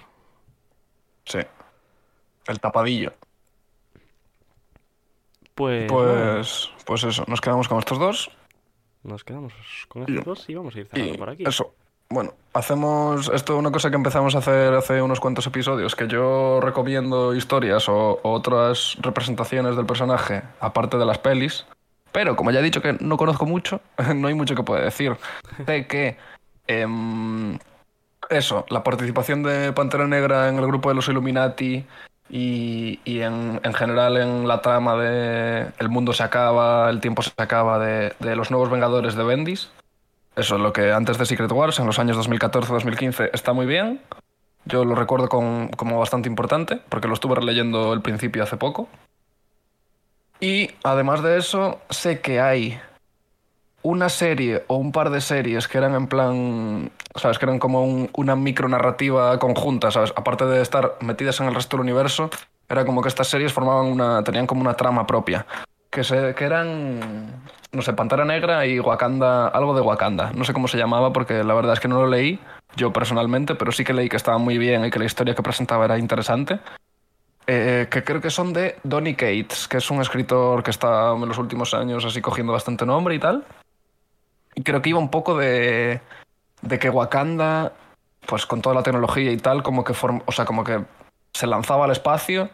[1.25, 1.39] Sí.
[2.47, 3.11] El tapadillo.
[5.53, 8.31] Pues, bueno, Pues, pues eso, nos quedamos con estos dos.
[9.03, 9.53] nos quedamos
[9.89, 11.43] con estos dos y vamos a ir cerrando por aquí.
[11.45, 11.73] eso.
[12.09, 16.59] Bueno, hacemos esto una cosa que empezamos a hacer hace unos cuantos episodios, que yo
[16.61, 21.65] recomiendo historias o, o otras representaciones del personaje, aparte de las pelis.
[22.11, 23.81] Pero como ya he dicho que no conozco mucho,
[24.15, 25.15] no hay mucho que pueda decir.
[25.65, 26.17] Sé que
[26.67, 27.57] em,
[28.29, 31.85] eso, la participación de Pantera Negra en el grupo de los Illuminati
[32.29, 37.21] y, y en, en general en la trama de El mundo se acaba, el tiempo
[37.21, 39.69] se acaba de, de los nuevos Vengadores de Bendis.
[40.35, 43.99] Eso, lo que antes de Secret Wars, en los años 2014-2015, está muy bien.
[44.63, 48.87] Yo lo recuerdo con- como bastante importante, porque lo estuve releyendo el principio hace poco.
[50.41, 52.79] Y además de eso, sé que hay
[53.83, 57.39] una serie o un par de series que eran en plan, ¿sabes?
[57.39, 60.13] Que eran como un- una micronarrativa conjunta, ¿sabes?
[60.15, 62.29] Aparte de estar metidas en el resto del universo,
[62.69, 65.45] era como que estas series formaban una, tenían como una trama propia.
[65.91, 70.31] Que, se, que eran, no sé, Pantera Negra y Wakanda, algo de Wakanda.
[70.33, 72.39] No sé cómo se llamaba porque la verdad es que no lo leí
[72.77, 75.43] yo personalmente, pero sí que leí que estaba muy bien y que la historia que
[75.43, 76.59] presentaba era interesante.
[77.47, 81.27] Eh, que creo que son de Donny Cates, que es un escritor que está en
[81.27, 83.43] los últimos años así cogiendo bastante nombre y tal.
[84.55, 86.01] Y creo que iba un poco de,
[86.61, 87.73] de que Wakanda,
[88.25, 90.83] pues con toda la tecnología y tal, como que, form- o sea, como que
[91.33, 92.49] se lanzaba al espacio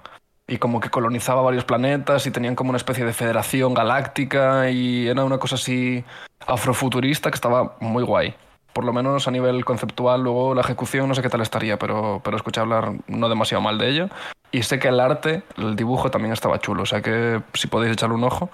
[0.47, 5.07] y como que colonizaba varios planetas y tenían como una especie de federación galáctica y
[5.07, 6.03] era una cosa así
[6.45, 8.33] afrofuturista que estaba muy guay.
[8.78, 12.21] Por lo menos a nivel conceptual, luego la ejecución no sé qué tal estaría, pero,
[12.23, 14.07] pero escuché hablar no demasiado mal de ello.
[14.51, 17.93] Y sé que el arte, el dibujo también estaba chulo, o sea que si podéis
[17.93, 18.51] echarle un ojo,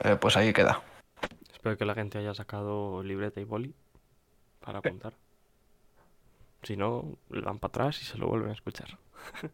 [0.00, 0.80] eh, pues ahí queda.
[1.52, 3.74] Espero que la gente haya sacado libreta y boli
[4.64, 5.12] para apuntar.
[6.62, 8.88] Si no, le dan para atrás y se lo vuelven a escuchar.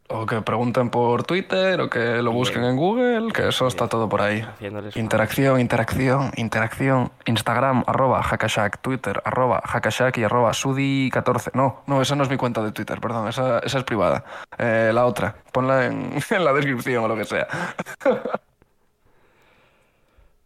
[0.08, 4.08] O que pregunten por Twitter o que lo busquen en Google, que eso está todo
[4.08, 4.46] por ahí.
[4.94, 7.10] Interacción, interacción, interacción.
[7.26, 8.78] Instagram, arroba hackashack.
[8.80, 11.50] Twitter, arroba hackashack y arroba sudi14.
[11.54, 14.24] No, no, esa no es mi cuenta de Twitter, perdón, esa, esa es privada.
[14.58, 17.46] Eh, la otra, ponla en, en la descripción o lo que sea.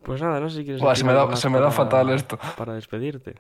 [0.03, 2.39] Pues nada, no sé si quieres Buah, se me da- se me fatal esto.
[2.57, 3.35] Para despedirte.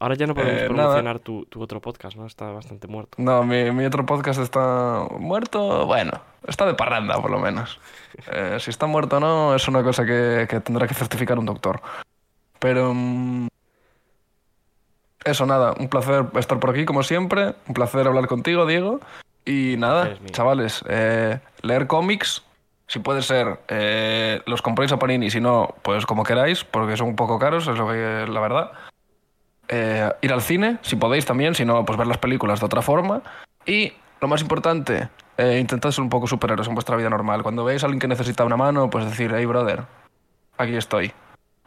[0.00, 2.26] Ahora ya no podemos Eh, promocionar tu, tu otro podcast, ¿no?
[2.26, 3.16] Está bastante muerto.
[3.18, 6.12] No, mi, mi otro podcast está muerto, bueno,
[6.48, 7.78] está de parranda por lo menos.
[8.32, 11.46] Eh, si está muerto o no es una cosa que, que tendrá que certificar un
[11.46, 11.80] doctor.
[12.58, 12.92] Pero...
[12.94, 13.48] mm,
[15.22, 19.00] Eso, nada, un placer estar por aquí como siempre, un placer hablar contigo, Diego.
[19.44, 22.42] Y nada, es chavales, eh, leer cómics,
[22.86, 27.08] si puede ser, eh, los compréis a Panini, si no, pues como queráis, porque son
[27.08, 28.72] un poco caros, es lo que la verdad.
[29.72, 32.82] Eh, ir al cine, si podéis también, si no, pues ver las películas de otra
[32.82, 33.22] forma.
[33.64, 35.08] Y lo más importante,
[35.38, 37.44] eh, intentad ser un poco superhéroes en vuestra vida normal.
[37.44, 39.84] Cuando veáis a alguien que necesita una mano, pues decir, hey brother,
[40.58, 41.12] aquí estoy.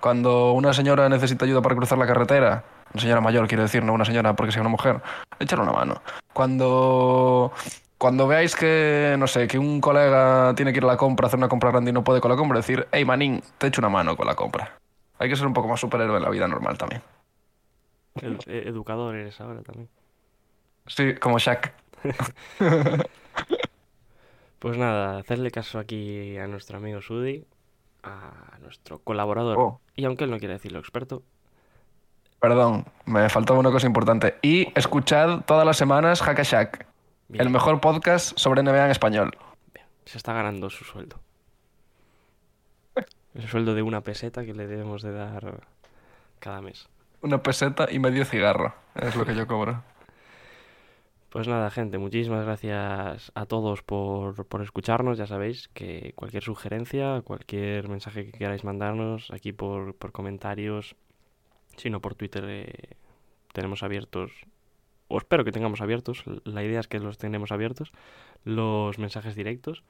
[0.02, 3.94] Cuando una señora necesita ayuda para cruzar la carretera, una señora mayor quiero decir, no
[3.94, 5.02] una señora porque sea una mujer,
[5.40, 6.02] echarle una mano.
[6.34, 7.54] Cuando,
[7.98, 11.38] cuando veáis que, no sé, que un colega tiene que ir a la compra, hacer
[11.38, 13.88] una compra grande y no puede con la compra, decir, hey manín, te echo una
[13.88, 14.74] mano con la compra.
[15.20, 17.02] Hay que ser un poco más superhéroe en la vida normal también.
[18.16, 19.90] Ed- e- educador eres ahora también.
[20.88, 21.74] Sí, como Shaq.
[24.60, 27.46] Pues nada, hacerle caso aquí a nuestro amigo Sudi,
[28.02, 29.58] a nuestro colaborador.
[29.60, 29.82] Oh.
[29.94, 31.22] Y aunque él no quiera decirlo experto,
[32.40, 34.36] Perdón, me faltaba una cosa importante.
[34.42, 39.32] Y escuchad todas las semanas bien, el mejor podcast sobre NBA en español.
[39.74, 41.22] bien, se está ganando su sueldo.
[43.34, 45.62] El sueldo de una peseta que le debemos de dar
[46.40, 46.90] cada mes.
[47.24, 49.82] Una peseta y medio cigarro, es lo que yo cobro.
[51.30, 55.18] Pues nada, gente, muchísimas gracias a todos por, por escucharnos.
[55.18, 60.98] Ya sabéis que cualquier sugerencia, cualquier mensaje que queráis mandarnos aquí por, por comentarios,
[61.78, 62.98] si no por Twitter, eh,
[63.54, 64.34] tenemos abiertos,
[65.08, 67.94] o espero que tengamos abiertos, la idea es que los tenemos abiertos,
[68.44, 69.86] los mensajes directos.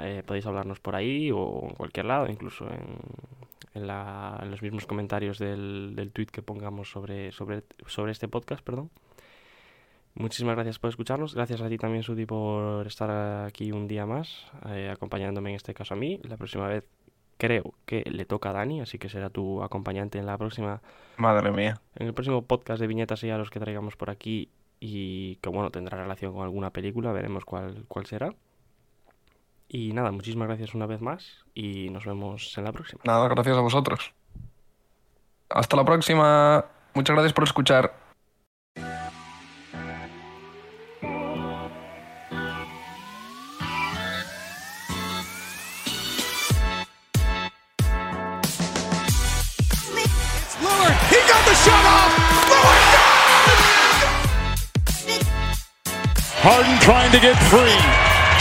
[0.00, 2.96] Eh, podéis hablarnos por ahí o en cualquier lado, incluso en,
[3.74, 8.26] en, la- en los mismos comentarios del, del tweet que pongamos sobre, sobre, sobre este
[8.28, 8.90] podcast, perdón.
[10.14, 11.34] Muchísimas gracias por escucharnos.
[11.34, 15.72] Gracias a ti también, Sudi, por estar aquí un día más, eh, acompañándome en este
[15.72, 16.20] caso a mí.
[16.22, 16.84] La próxima vez
[17.38, 20.82] creo que le toca a Dani, así que será tu acompañante en la próxima,
[21.16, 21.80] Madre mía.
[21.96, 25.48] en el próximo podcast de viñetas y a los que traigamos por aquí y que
[25.48, 28.34] bueno, tendrá relación con alguna película, veremos cuál, cuál será.
[29.74, 33.00] Y nada, muchísimas gracias una vez más y nos vemos en la próxima.
[33.04, 34.12] Nada, gracias a vosotros.
[35.48, 36.66] Hasta la próxima.
[36.92, 37.94] Muchas gracias por escuchar.
[56.42, 58.11] Harden trying to get three.